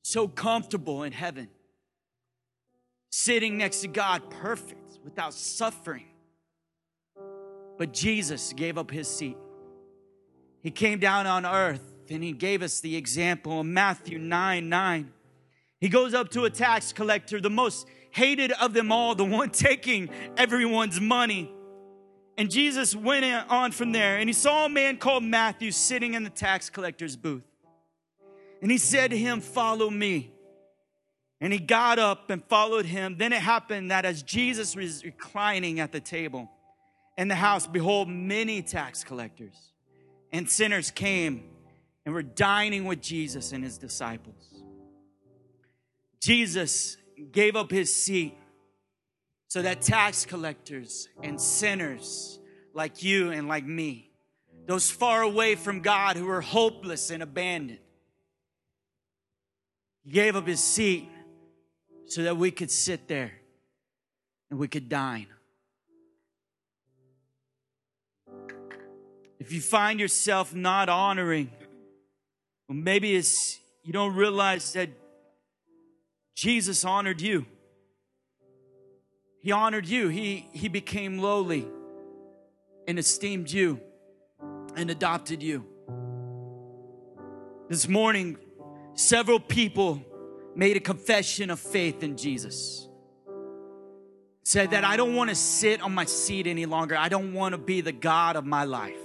So 0.02 0.28
comfortable 0.28 1.04
in 1.04 1.12
heaven, 1.12 1.48
sitting 3.10 3.56
next 3.58 3.80
to 3.80 3.88
God, 3.88 4.30
perfect, 4.30 4.98
without 5.04 5.34
suffering. 5.34 6.06
But 7.78 7.92
Jesus 7.92 8.52
gave 8.52 8.78
up 8.78 8.90
his 8.90 9.08
seat. 9.08 9.36
He 10.62 10.70
came 10.70 10.98
down 10.98 11.26
on 11.26 11.44
earth 11.44 11.92
and 12.08 12.22
he 12.22 12.32
gave 12.32 12.62
us 12.62 12.80
the 12.80 12.96
example 12.96 13.60
in 13.60 13.72
Matthew 13.72 14.18
9 14.18 14.68
9. 14.68 15.12
He 15.80 15.88
goes 15.88 16.14
up 16.14 16.30
to 16.30 16.44
a 16.44 16.50
tax 16.50 16.92
collector, 16.92 17.40
the 17.40 17.50
most 17.50 17.88
hated 18.10 18.52
of 18.52 18.72
them 18.72 18.92
all, 18.92 19.14
the 19.14 19.24
one 19.24 19.50
taking 19.50 20.10
everyone's 20.36 21.00
money. 21.00 21.50
And 22.38 22.50
Jesus 22.50 22.96
went 22.96 23.24
on 23.50 23.72
from 23.72 23.92
there 23.92 24.18
and 24.18 24.28
he 24.28 24.32
saw 24.32 24.66
a 24.66 24.68
man 24.68 24.96
called 24.96 25.22
Matthew 25.22 25.70
sitting 25.70 26.14
in 26.14 26.24
the 26.24 26.30
tax 26.30 26.70
collector's 26.70 27.16
booth. 27.16 27.44
And 28.62 28.70
he 28.70 28.78
said 28.78 29.10
to 29.10 29.18
him, 29.18 29.40
Follow 29.40 29.90
me. 29.90 30.32
And 31.40 31.52
he 31.52 31.58
got 31.58 31.98
up 31.98 32.30
and 32.30 32.42
followed 32.44 32.86
him. 32.86 33.16
Then 33.18 33.32
it 33.32 33.42
happened 33.42 33.90
that 33.90 34.04
as 34.04 34.22
Jesus 34.22 34.76
was 34.76 35.04
reclining 35.04 35.80
at 35.80 35.90
the 35.90 36.00
table 36.00 36.48
in 37.18 37.28
the 37.28 37.34
house, 37.34 37.66
behold, 37.66 38.08
many 38.08 38.62
tax 38.62 39.02
collectors 39.02 39.72
and 40.30 40.48
sinners 40.48 40.90
came 40.90 41.42
and 42.06 42.14
were 42.14 42.22
dining 42.22 42.84
with 42.84 43.02
Jesus 43.02 43.52
and 43.52 43.62
his 43.62 43.76
disciples. 43.76 44.62
Jesus 46.20 46.96
gave 47.32 47.56
up 47.56 47.70
his 47.70 47.94
seat 47.94 48.36
so 49.52 49.60
that 49.60 49.82
tax 49.82 50.24
collectors 50.24 51.10
and 51.22 51.38
sinners 51.38 52.40
like 52.72 53.02
you 53.02 53.32
and 53.32 53.48
like 53.48 53.66
me, 53.66 54.10
those 54.66 54.90
far 54.90 55.20
away 55.20 55.56
from 55.56 55.82
God 55.82 56.16
who 56.16 56.26
are 56.30 56.40
hopeless 56.40 57.10
and 57.10 57.22
abandoned, 57.22 57.78
he 60.04 60.10
gave 60.10 60.36
up 60.36 60.46
his 60.46 60.64
seat 60.64 61.06
so 62.06 62.22
that 62.22 62.38
we 62.38 62.50
could 62.50 62.70
sit 62.70 63.08
there 63.08 63.30
and 64.50 64.58
we 64.58 64.68
could 64.68 64.88
dine. 64.88 65.26
If 69.38 69.52
you 69.52 69.60
find 69.60 70.00
yourself 70.00 70.54
not 70.54 70.88
honoring, 70.88 71.50
well, 72.70 72.78
maybe 72.78 73.14
it's 73.14 73.60
you 73.84 73.92
don't 73.92 74.14
realize 74.16 74.72
that 74.72 74.88
Jesus 76.34 76.86
honored 76.86 77.20
you. 77.20 77.44
He 79.42 79.50
honored 79.50 79.86
you. 79.86 80.08
He, 80.08 80.48
he 80.52 80.68
became 80.68 81.18
lowly 81.18 81.66
and 82.86 82.98
esteemed 82.98 83.50
you 83.50 83.80
and 84.76 84.90
adopted 84.90 85.42
you. 85.42 85.66
This 87.68 87.88
morning, 87.88 88.38
several 88.94 89.40
people 89.40 90.02
made 90.54 90.76
a 90.76 90.80
confession 90.80 91.50
of 91.50 91.58
faith 91.58 92.02
in 92.02 92.16
Jesus. 92.16 92.88
Said 94.44 94.70
that 94.70 94.84
I 94.84 94.96
don't 94.96 95.14
want 95.14 95.30
to 95.30 95.36
sit 95.36 95.80
on 95.82 95.94
my 95.94 96.04
seat 96.04 96.46
any 96.46 96.66
longer. 96.66 96.96
I 96.96 97.08
don't 97.08 97.32
want 97.32 97.52
to 97.52 97.58
be 97.58 97.80
the 97.80 97.92
God 97.92 98.36
of 98.36 98.44
my 98.44 98.64
life. 98.64 98.96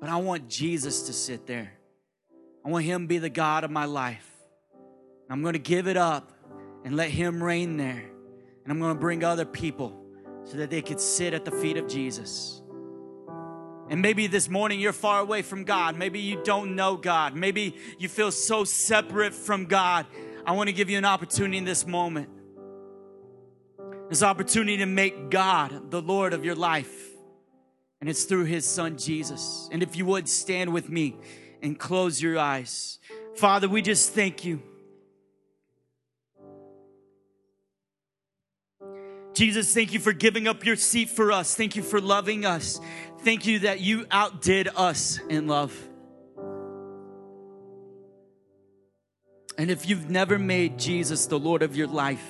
But 0.00 0.10
I 0.10 0.16
want 0.16 0.48
Jesus 0.48 1.02
to 1.02 1.12
sit 1.12 1.46
there. 1.46 1.72
I 2.64 2.70
want 2.70 2.84
Him 2.84 3.02
to 3.02 3.08
be 3.08 3.18
the 3.18 3.30
God 3.30 3.64
of 3.64 3.70
my 3.70 3.84
life. 3.84 4.28
I'm 5.30 5.42
going 5.42 5.54
to 5.54 5.58
give 5.58 5.86
it 5.86 5.96
up 5.96 6.32
and 6.84 6.96
let 6.96 7.10
Him 7.10 7.42
reign 7.42 7.76
there. 7.76 8.10
And 8.68 8.76
I'm 8.76 8.80
going 8.80 8.94
to 8.94 9.00
bring 9.00 9.24
other 9.24 9.46
people 9.46 9.98
so 10.44 10.58
that 10.58 10.68
they 10.68 10.82
could 10.82 11.00
sit 11.00 11.32
at 11.32 11.46
the 11.46 11.50
feet 11.50 11.78
of 11.78 11.88
Jesus. 11.88 12.60
And 13.88 14.02
maybe 14.02 14.26
this 14.26 14.50
morning 14.50 14.78
you're 14.78 14.92
far 14.92 15.22
away 15.22 15.40
from 15.40 15.64
God. 15.64 15.96
Maybe 15.96 16.20
you 16.20 16.42
don't 16.44 16.76
know 16.76 16.94
God. 16.94 17.34
Maybe 17.34 17.76
you 17.98 18.10
feel 18.10 18.30
so 18.30 18.64
separate 18.64 19.32
from 19.32 19.64
God. 19.64 20.04
I 20.44 20.52
want 20.52 20.68
to 20.68 20.74
give 20.74 20.90
you 20.90 20.98
an 20.98 21.06
opportunity 21.06 21.56
in 21.56 21.64
this 21.64 21.86
moment. 21.86 22.28
This 24.10 24.22
opportunity 24.22 24.76
to 24.76 24.86
make 24.86 25.30
God 25.30 25.90
the 25.90 26.02
Lord 26.02 26.34
of 26.34 26.44
your 26.44 26.54
life. 26.54 26.92
And 28.02 28.10
it's 28.10 28.24
through 28.24 28.44
his 28.44 28.66
son 28.66 28.98
Jesus. 28.98 29.70
And 29.72 29.82
if 29.82 29.96
you 29.96 30.04
would 30.04 30.28
stand 30.28 30.74
with 30.74 30.90
me 30.90 31.16
and 31.62 31.78
close 31.78 32.20
your 32.20 32.38
eyes. 32.38 32.98
Father, 33.34 33.66
we 33.66 33.80
just 33.80 34.12
thank 34.12 34.44
you. 34.44 34.62
Jesus, 39.38 39.72
thank 39.72 39.92
you 39.92 40.00
for 40.00 40.12
giving 40.12 40.48
up 40.48 40.66
your 40.66 40.74
seat 40.74 41.10
for 41.10 41.30
us. 41.30 41.54
Thank 41.54 41.76
you 41.76 41.82
for 41.84 42.00
loving 42.00 42.44
us. 42.44 42.80
Thank 43.20 43.46
you 43.46 43.60
that 43.60 43.78
you 43.78 44.04
outdid 44.10 44.68
us 44.74 45.20
in 45.28 45.46
love. 45.46 45.72
And 49.56 49.70
if 49.70 49.88
you've 49.88 50.10
never 50.10 50.40
made 50.40 50.76
Jesus 50.76 51.26
the 51.26 51.38
Lord 51.38 51.62
of 51.62 51.76
your 51.76 51.86
life, 51.86 52.26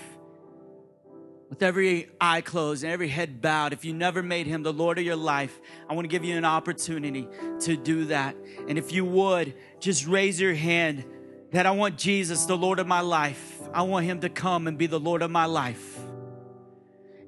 with 1.48 1.62
every 1.62 2.10
eye 2.20 2.42
closed 2.42 2.84
and 2.84 2.92
every 2.92 3.08
head 3.08 3.40
bowed, 3.40 3.72
if 3.72 3.86
you 3.86 3.94
never 3.94 4.22
made 4.22 4.46
him 4.46 4.62
the 4.62 4.74
Lord 4.74 4.98
of 4.98 5.04
your 5.06 5.16
life, 5.16 5.58
I 5.88 5.94
want 5.94 6.04
to 6.04 6.10
give 6.10 6.26
you 6.26 6.36
an 6.36 6.44
opportunity 6.44 7.26
to 7.60 7.74
do 7.74 8.04
that. 8.04 8.36
And 8.68 8.76
if 8.76 8.92
you 8.92 9.06
would, 9.06 9.54
just 9.80 10.06
raise 10.06 10.38
your 10.38 10.52
hand 10.52 11.06
that 11.52 11.64
I 11.64 11.70
want 11.70 11.96
Jesus, 11.96 12.44
the 12.44 12.54
Lord 12.54 12.78
of 12.78 12.86
my 12.86 13.00
life. 13.00 13.62
I 13.72 13.80
want 13.80 14.04
him 14.04 14.20
to 14.20 14.28
come 14.28 14.66
and 14.66 14.76
be 14.76 14.86
the 14.86 15.00
Lord 15.00 15.22
of 15.22 15.30
my 15.30 15.46
life. 15.46 15.98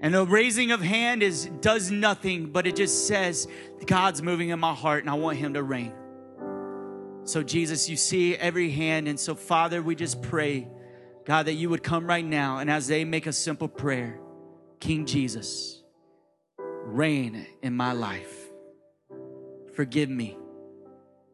And 0.00 0.14
the 0.14 0.24
raising 0.24 0.70
of 0.70 0.80
hand 0.80 1.22
is 1.22 1.46
does 1.60 1.90
nothing, 1.90 2.46
but 2.46 2.66
it 2.66 2.76
just 2.76 3.06
says 3.06 3.46
God's 3.84 4.22
moving 4.22 4.48
in 4.48 4.58
my 4.58 4.74
heart 4.74 5.02
and 5.02 5.10
I 5.10 5.14
want 5.14 5.38
him 5.38 5.54
to 5.54 5.62
reign. 5.62 5.92
So 7.24 7.42
Jesus, 7.42 7.88
you 7.88 7.96
see 7.96 8.34
every 8.34 8.70
hand 8.70 9.08
and 9.08 9.20
so 9.20 9.34
Father, 9.34 9.82
we 9.82 9.94
just 9.94 10.22
pray 10.22 10.68
God 11.26 11.46
that 11.46 11.54
you 11.54 11.68
would 11.68 11.82
come 11.82 12.06
right 12.06 12.24
now 12.24 12.58
and 12.58 12.70
as 12.70 12.88
they 12.88 13.04
make 13.04 13.26
a 13.26 13.32
simple 13.32 13.68
prayer, 13.68 14.18
King 14.80 15.04
Jesus, 15.04 15.82
reign 16.58 17.46
in 17.62 17.76
my 17.76 17.92
life. 17.92 18.48
Forgive 19.74 20.08
me 20.08 20.38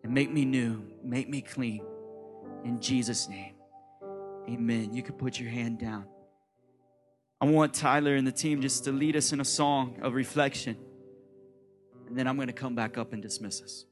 and 0.02 0.12
make 0.12 0.30
me 0.30 0.44
new, 0.44 0.82
make 1.04 1.28
me 1.28 1.40
clean. 1.40 1.82
In 2.64 2.80
Jesus 2.80 3.28
name. 3.28 3.54
Amen. 4.48 4.92
You 4.92 5.02
can 5.02 5.14
put 5.14 5.38
your 5.38 5.50
hand 5.50 5.78
down. 5.78 6.04
I 7.40 7.44
want 7.44 7.74
Tyler 7.74 8.16
and 8.16 8.26
the 8.26 8.32
team 8.32 8.62
just 8.62 8.84
to 8.84 8.92
lead 8.92 9.14
us 9.14 9.32
in 9.32 9.40
a 9.40 9.44
song 9.44 9.98
of 10.00 10.14
reflection. 10.14 10.76
And 12.08 12.16
then 12.16 12.26
I'm 12.26 12.36
going 12.36 12.48
to 12.48 12.54
come 12.54 12.74
back 12.74 12.96
up 12.96 13.12
and 13.12 13.22
dismiss 13.22 13.60
us. 13.60 13.84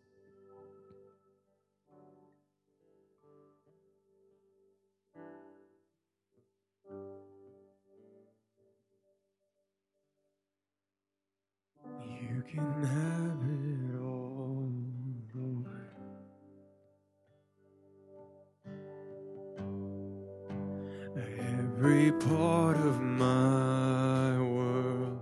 You 12.03 12.43
can 12.51 12.83
have 12.83 13.51
it 13.51 13.54
Every 21.85 22.13
part 22.13 22.79
of 22.79 23.03
my 23.03 24.41
world. 24.41 25.19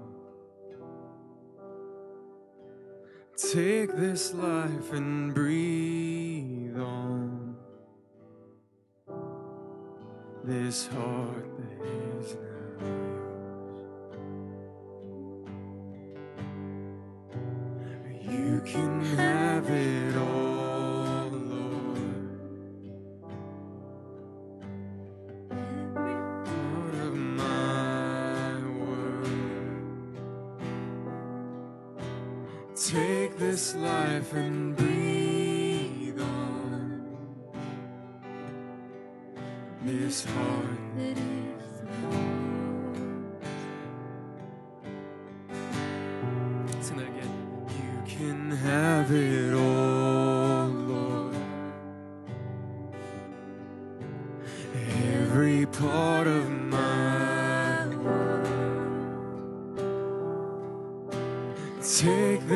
Take 3.37 3.97
this 3.97 4.33
life 4.33 4.93
and 4.93 5.35
breathe 5.35 6.79
on 6.79 7.57
this 10.45 10.87
heart 10.87 11.52
life 33.75 34.33
and 34.35 34.77
breathe 34.77 36.21
on. 36.21 37.05
This 39.85 40.25
heart 40.25 40.97
that 40.97 41.17
is 41.17 42.32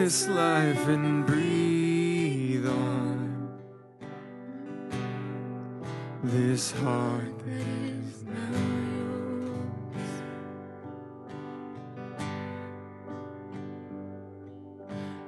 this 0.06 0.28
life 0.28 0.86
and 0.86 1.26
breathe 1.26 2.64
on 2.64 3.50
this 6.22 6.70
heart 6.70 7.36
that 7.40 7.56
is 7.56 8.22
now 8.22 8.60
yours. 9.00 10.12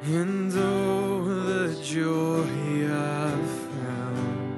And 0.04 0.52
oh, 0.54 1.24
the 1.24 1.74
joy 1.82 2.86
I 2.86 3.34
found 3.72 4.54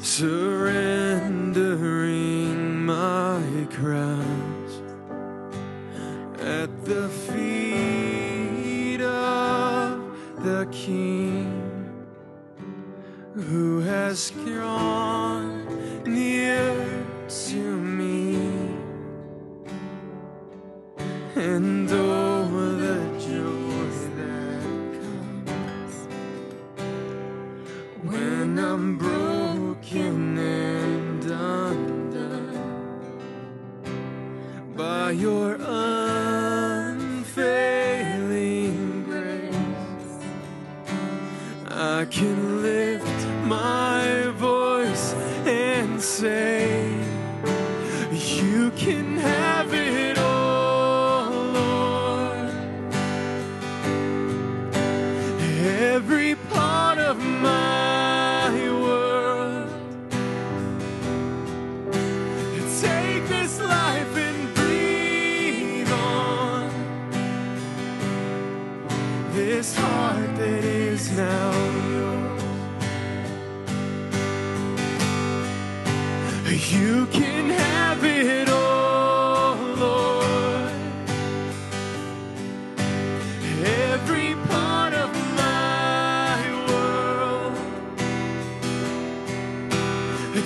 surrendering 0.00 1.56
my 2.86 3.66
crown 3.72 4.46
at 6.46 6.84
the 6.84 7.08
feet 7.08 7.45
the 10.46 10.64
King 10.70 11.92
who 13.34 13.80
has 13.80 14.30
gone 14.30 16.04
near. 16.04 16.95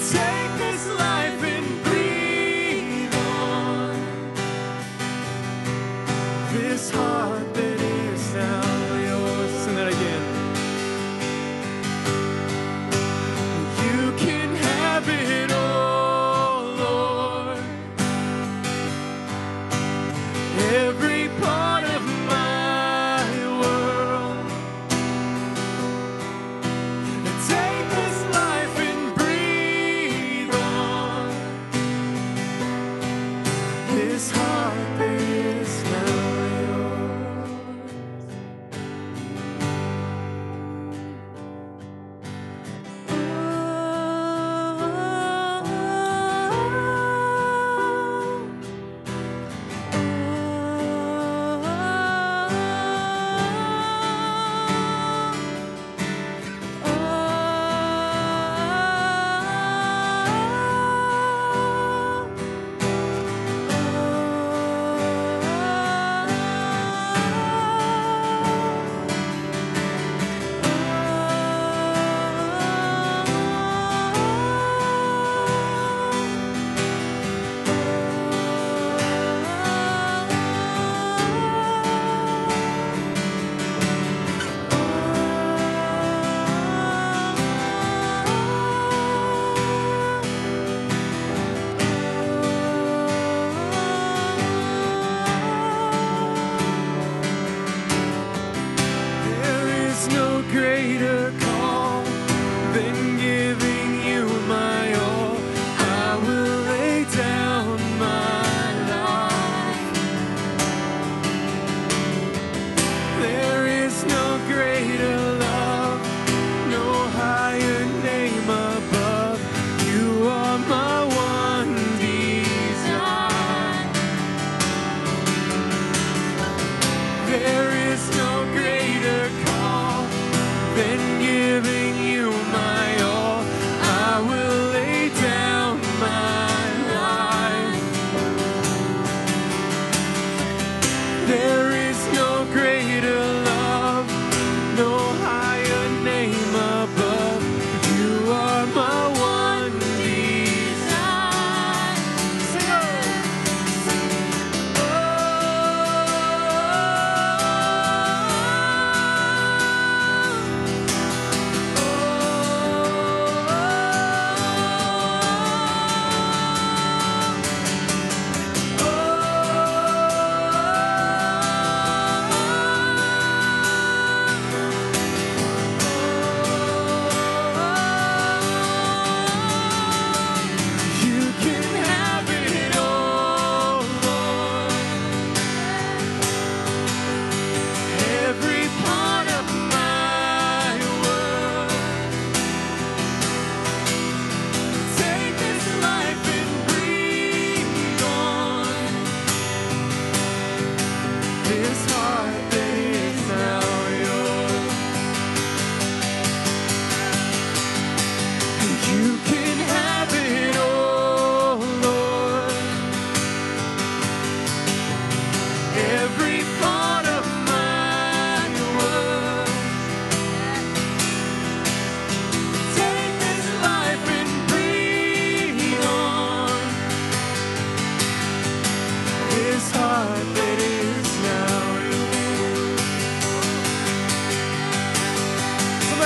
say 0.00 0.29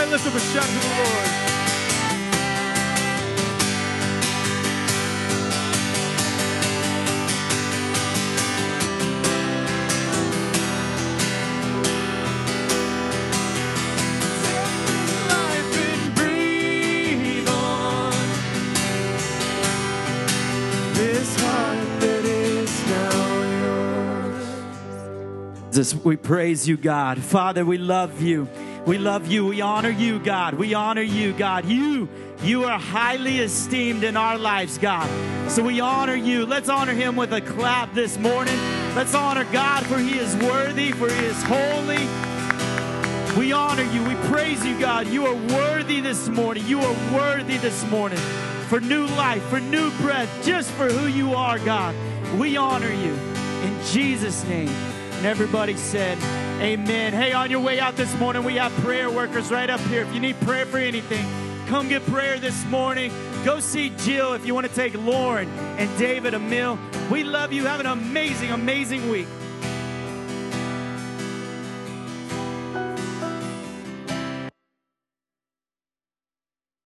Somebody 0.04 0.22
lift 0.22 0.34
up 0.34 0.34
a 0.34 0.40
shout 0.52 0.66
to 0.66 0.70
the 0.70 0.78
Lord. 0.98 1.28
life 15.26 15.74
and 15.78 16.14
breathe 16.14 17.48
on 17.48 18.12
this 20.92 21.36
heart 21.40 22.00
that 22.00 22.24
is 22.26 22.86
now 22.88 23.32
yours. 25.72 25.94
We 26.04 26.16
praise 26.16 26.68
you, 26.68 26.76
God. 26.76 27.18
Father, 27.22 27.64
we 27.64 27.78
love 27.78 28.20
you. 28.20 28.48
We 28.86 28.98
love 28.98 29.26
you. 29.28 29.46
We 29.46 29.62
honor 29.62 29.88
you, 29.88 30.18
God. 30.18 30.54
We 30.54 30.74
honor 30.74 31.02
you, 31.02 31.32
God. 31.32 31.64
You, 31.64 32.06
you 32.42 32.64
are 32.64 32.78
highly 32.78 33.38
esteemed 33.38 34.04
in 34.04 34.14
our 34.14 34.36
lives, 34.36 34.76
God. 34.76 35.08
So 35.50 35.62
we 35.62 35.80
honor 35.80 36.14
you. 36.14 36.44
Let's 36.44 36.68
honor 36.68 36.92
him 36.92 37.16
with 37.16 37.32
a 37.32 37.40
clap 37.40 37.94
this 37.94 38.18
morning. 38.18 38.56
Let's 38.94 39.14
honor 39.14 39.44
God 39.52 39.86
for 39.86 39.98
he 39.98 40.18
is 40.18 40.36
worthy, 40.36 40.92
for 40.92 41.08
he 41.10 41.24
is 41.24 41.42
holy. 41.44 42.06
We 43.38 43.52
honor 43.52 43.84
you. 43.84 44.04
We 44.04 44.16
praise 44.28 44.64
you, 44.66 44.78
God. 44.78 45.06
You 45.06 45.26
are 45.26 45.34
worthy 45.34 46.00
this 46.00 46.28
morning. 46.28 46.66
You 46.66 46.80
are 46.80 47.14
worthy 47.14 47.56
this 47.56 47.88
morning 47.90 48.18
for 48.68 48.80
new 48.80 49.06
life, 49.06 49.42
for 49.44 49.60
new 49.60 49.90
breath, 49.98 50.30
just 50.44 50.70
for 50.72 50.90
who 50.90 51.06
you 51.06 51.34
are, 51.34 51.58
God. 51.58 51.94
We 52.38 52.58
honor 52.58 52.92
you 52.92 53.14
in 53.62 53.84
Jesus' 53.86 54.44
name. 54.44 54.93
And 55.24 55.30
everybody 55.30 55.74
said, 55.74 56.18
Amen. 56.60 57.14
Hey, 57.14 57.32
on 57.32 57.50
your 57.50 57.60
way 57.60 57.80
out 57.80 57.96
this 57.96 58.14
morning, 58.18 58.44
we 58.44 58.56
have 58.56 58.70
prayer 58.82 59.10
workers 59.10 59.50
right 59.50 59.70
up 59.70 59.80
here. 59.80 60.02
If 60.02 60.12
you 60.12 60.20
need 60.20 60.38
prayer 60.40 60.66
for 60.66 60.76
anything, 60.76 61.24
come 61.66 61.88
get 61.88 62.04
prayer 62.04 62.38
this 62.38 62.62
morning. 62.66 63.10
Go 63.42 63.58
see 63.58 63.88
Jill 63.96 64.34
if 64.34 64.44
you 64.44 64.54
want 64.54 64.66
to 64.66 64.74
take 64.74 64.92
Lauren 65.02 65.48
and 65.78 65.88
David 65.98 66.34
a 66.34 66.38
meal. 66.38 66.78
We 67.10 67.24
love 67.24 67.54
you. 67.54 67.64
Have 67.64 67.80
an 67.80 67.86
amazing, 67.86 68.50
amazing 68.50 69.08
week. 69.08 69.26